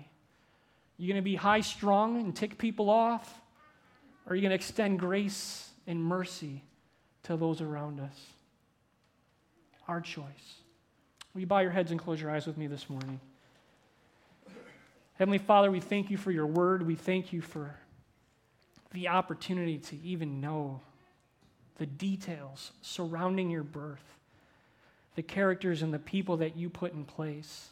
You're 0.97 1.13
going 1.13 1.21
to 1.23 1.29
be 1.29 1.35
high 1.35 1.61
strung 1.61 2.19
and 2.19 2.35
tick 2.35 2.57
people 2.57 2.89
off, 2.89 3.31
are 4.29 4.35
you 4.35 4.41
going 4.41 4.51
to 4.51 4.55
extend 4.55 4.99
grace 4.99 5.69
and 5.87 6.03
mercy 6.03 6.63
to 7.23 7.35
those 7.35 7.61
around 7.61 7.99
us? 7.99 8.15
Our 9.87 10.01
choice. 10.01 10.23
Will 11.33 11.41
you 11.41 11.47
bow 11.47 11.59
your 11.59 11.71
heads 11.71 11.89
and 11.89 11.99
close 11.99 12.21
your 12.21 12.29
eyes 12.29 12.45
with 12.45 12.57
me 12.57 12.67
this 12.67 12.89
morning? 12.89 13.19
Heavenly 15.13 15.39
Father, 15.39 15.71
we 15.71 15.79
thank 15.79 16.11
you 16.11 16.17
for 16.17 16.31
your 16.31 16.45
word. 16.45 16.85
We 16.85 16.95
thank 16.95 17.33
you 17.33 17.41
for 17.41 17.75
the 18.91 19.07
opportunity 19.07 19.79
to 19.79 19.97
even 19.97 20.39
know 20.39 20.81
the 21.77 21.87
details 21.87 22.71
surrounding 22.81 23.49
your 23.49 23.63
birth, 23.63 24.17
the 25.15 25.23
characters 25.23 25.81
and 25.81 25.93
the 25.93 25.99
people 25.99 26.37
that 26.37 26.55
you 26.55 26.69
put 26.69 26.93
in 26.93 27.03
place. 27.03 27.69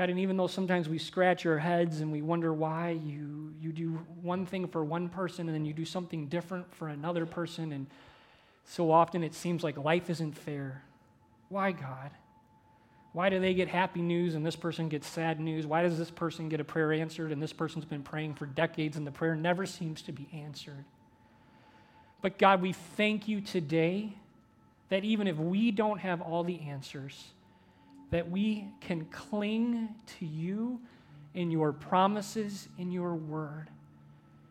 God, 0.00 0.08
and 0.08 0.18
even 0.18 0.38
though 0.38 0.46
sometimes 0.46 0.88
we 0.88 0.96
scratch 0.96 1.44
our 1.44 1.58
heads 1.58 2.00
and 2.00 2.10
we 2.10 2.22
wonder 2.22 2.54
why 2.54 2.98
you, 3.04 3.52
you 3.60 3.70
do 3.70 3.90
one 4.22 4.46
thing 4.46 4.66
for 4.66 4.82
one 4.82 5.10
person 5.10 5.46
and 5.46 5.54
then 5.54 5.66
you 5.66 5.74
do 5.74 5.84
something 5.84 6.26
different 6.28 6.74
for 6.74 6.88
another 6.88 7.26
person, 7.26 7.70
and 7.70 7.86
so 8.64 8.90
often 8.90 9.22
it 9.22 9.34
seems 9.34 9.62
like 9.62 9.76
life 9.76 10.08
isn't 10.08 10.38
fair. 10.38 10.82
Why, 11.50 11.72
God? 11.72 12.12
Why 13.12 13.28
do 13.28 13.40
they 13.40 13.52
get 13.52 13.68
happy 13.68 14.00
news 14.00 14.36
and 14.36 14.46
this 14.46 14.56
person 14.56 14.88
gets 14.88 15.06
sad 15.06 15.38
news? 15.38 15.66
Why 15.66 15.82
does 15.82 15.98
this 15.98 16.10
person 16.10 16.48
get 16.48 16.60
a 16.60 16.64
prayer 16.64 16.94
answered 16.94 17.30
and 17.30 17.42
this 17.42 17.52
person's 17.52 17.84
been 17.84 18.02
praying 18.02 18.36
for 18.36 18.46
decades 18.46 18.96
and 18.96 19.06
the 19.06 19.12
prayer 19.12 19.36
never 19.36 19.66
seems 19.66 20.00
to 20.00 20.12
be 20.12 20.30
answered? 20.32 20.86
But 22.22 22.38
God, 22.38 22.62
we 22.62 22.72
thank 22.72 23.28
you 23.28 23.42
today 23.42 24.14
that 24.88 25.04
even 25.04 25.26
if 25.26 25.36
we 25.36 25.70
don't 25.70 25.98
have 25.98 26.22
all 26.22 26.42
the 26.42 26.58
answers, 26.58 27.34
that 28.10 28.30
we 28.30 28.66
can 28.80 29.04
cling 29.06 29.88
to 30.18 30.26
you 30.26 30.80
in 31.34 31.50
your 31.50 31.72
promises, 31.72 32.68
in 32.78 32.90
your 32.90 33.14
word, 33.14 33.68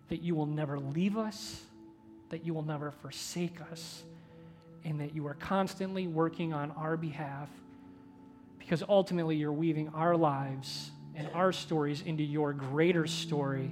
that 0.09 0.21
you 0.21 0.33
will 0.33 0.45
never 0.45 0.79
leave 0.79 1.17
us, 1.17 1.61
that 2.29 2.45
you 2.45 2.53
will 2.53 2.63
never 2.63 2.91
forsake 2.91 3.59
us, 3.71 4.03
and 4.85 4.99
that 5.01 5.13
you 5.13 5.27
are 5.27 5.33
constantly 5.33 6.07
working 6.07 6.53
on 6.53 6.71
our 6.71 6.95
behalf 6.95 7.49
because 8.69 8.83
ultimately 8.87 9.35
you're 9.35 9.51
weaving 9.51 9.89
our 9.95 10.15
lives 10.15 10.91
and 11.15 11.27
our 11.33 11.51
stories 11.51 12.01
into 12.05 12.23
your 12.23 12.53
greater 12.53 13.07
story 13.07 13.71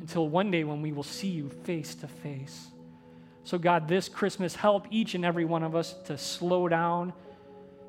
until 0.00 0.28
one 0.28 0.50
day 0.50 0.64
when 0.64 0.80
we 0.80 0.92
will 0.92 1.02
see 1.02 1.28
you 1.28 1.50
face 1.64 1.94
to 1.96 2.06
face. 2.08 2.68
So, 3.44 3.58
God, 3.58 3.88
this 3.88 4.08
Christmas, 4.08 4.54
help 4.54 4.86
each 4.90 5.14
and 5.14 5.24
every 5.24 5.44
one 5.44 5.62
of 5.62 5.74
us 5.74 5.94
to 6.04 6.16
slow 6.16 6.68
down, 6.68 7.12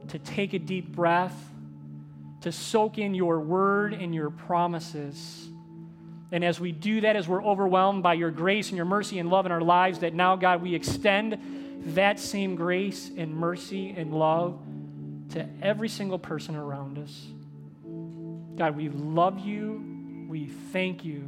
to 0.07 0.19
take 0.19 0.53
a 0.53 0.59
deep 0.59 0.91
breath, 0.91 1.35
to 2.41 2.51
soak 2.51 2.97
in 2.97 3.13
your 3.13 3.39
word 3.39 3.93
and 3.93 4.15
your 4.15 4.29
promises. 4.29 5.47
And 6.31 6.43
as 6.43 6.59
we 6.59 6.71
do 6.71 7.01
that, 7.01 7.15
as 7.15 7.27
we're 7.27 7.43
overwhelmed 7.43 8.03
by 8.03 8.13
your 8.13 8.31
grace 8.31 8.69
and 8.69 8.77
your 8.77 8.85
mercy 8.85 9.19
and 9.19 9.29
love 9.29 9.45
in 9.45 9.51
our 9.51 9.61
lives, 9.61 9.99
that 9.99 10.13
now, 10.13 10.35
God, 10.35 10.61
we 10.61 10.75
extend 10.75 11.37
that 11.95 12.19
same 12.19 12.55
grace 12.55 13.11
and 13.17 13.35
mercy 13.35 13.93
and 13.97 14.13
love 14.13 14.59
to 15.29 15.47
every 15.61 15.89
single 15.89 16.19
person 16.19 16.55
around 16.55 16.97
us. 16.97 17.27
God, 18.55 18.75
we 18.75 18.89
love 18.89 19.39
you. 19.39 20.25
We 20.27 20.47
thank 20.47 21.05
you 21.05 21.27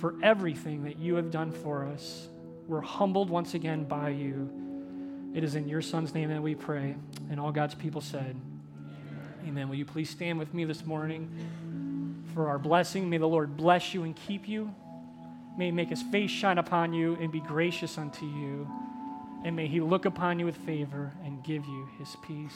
for 0.00 0.16
everything 0.22 0.84
that 0.84 0.98
you 0.98 1.14
have 1.14 1.30
done 1.30 1.50
for 1.50 1.86
us. 1.86 2.28
We're 2.66 2.80
humbled 2.80 3.30
once 3.30 3.54
again 3.54 3.84
by 3.84 4.10
you. 4.10 4.50
It 5.34 5.44
is 5.44 5.54
in 5.54 5.68
your 5.68 5.82
Son's 5.82 6.14
name 6.14 6.28
that 6.30 6.42
we 6.42 6.54
pray. 6.54 6.96
And 7.30 7.40
all 7.40 7.52
God's 7.52 7.74
people 7.74 8.00
said, 8.00 8.36
Amen. 8.36 9.34
Amen. 9.48 9.68
Will 9.68 9.76
you 9.76 9.84
please 9.84 10.10
stand 10.10 10.38
with 10.38 10.52
me 10.52 10.64
this 10.64 10.84
morning 10.84 11.30
for 12.34 12.48
our 12.48 12.58
blessing? 12.58 13.08
May 13.08 13.18
the 13.18 13.28
Lord 13.28 13.56
bless 13.56 13.94
you 13.94 14.04
and 14.04 14.14
keep 14.14 14.48
you. 14.48 14.74
May 15.56 15.66
he 15.66 15.70
make 15.70 15.88
his 15.88 16.02
face 16.02 16.30
shine 16.30 16.58
upon 16.58 16.92
you 16.92 17.16
and 17.20 17.30
be 17.30 17.40
gracious 17.40 17.96
unto 17.96 18.26
you. 18.26 18.68
And 19.44 19.54
may 19.54 19.66
he 19.66 19.80
look 19.80 20.04
upon 20.04 20.38
you 20.38 20.46
with 20.46 20.56
favor 20.56 21.12
and 21.24 21.42
give 21.44 21.64
you 21.66 21.88
his 21.98 22.16
peace. 22.26 22.52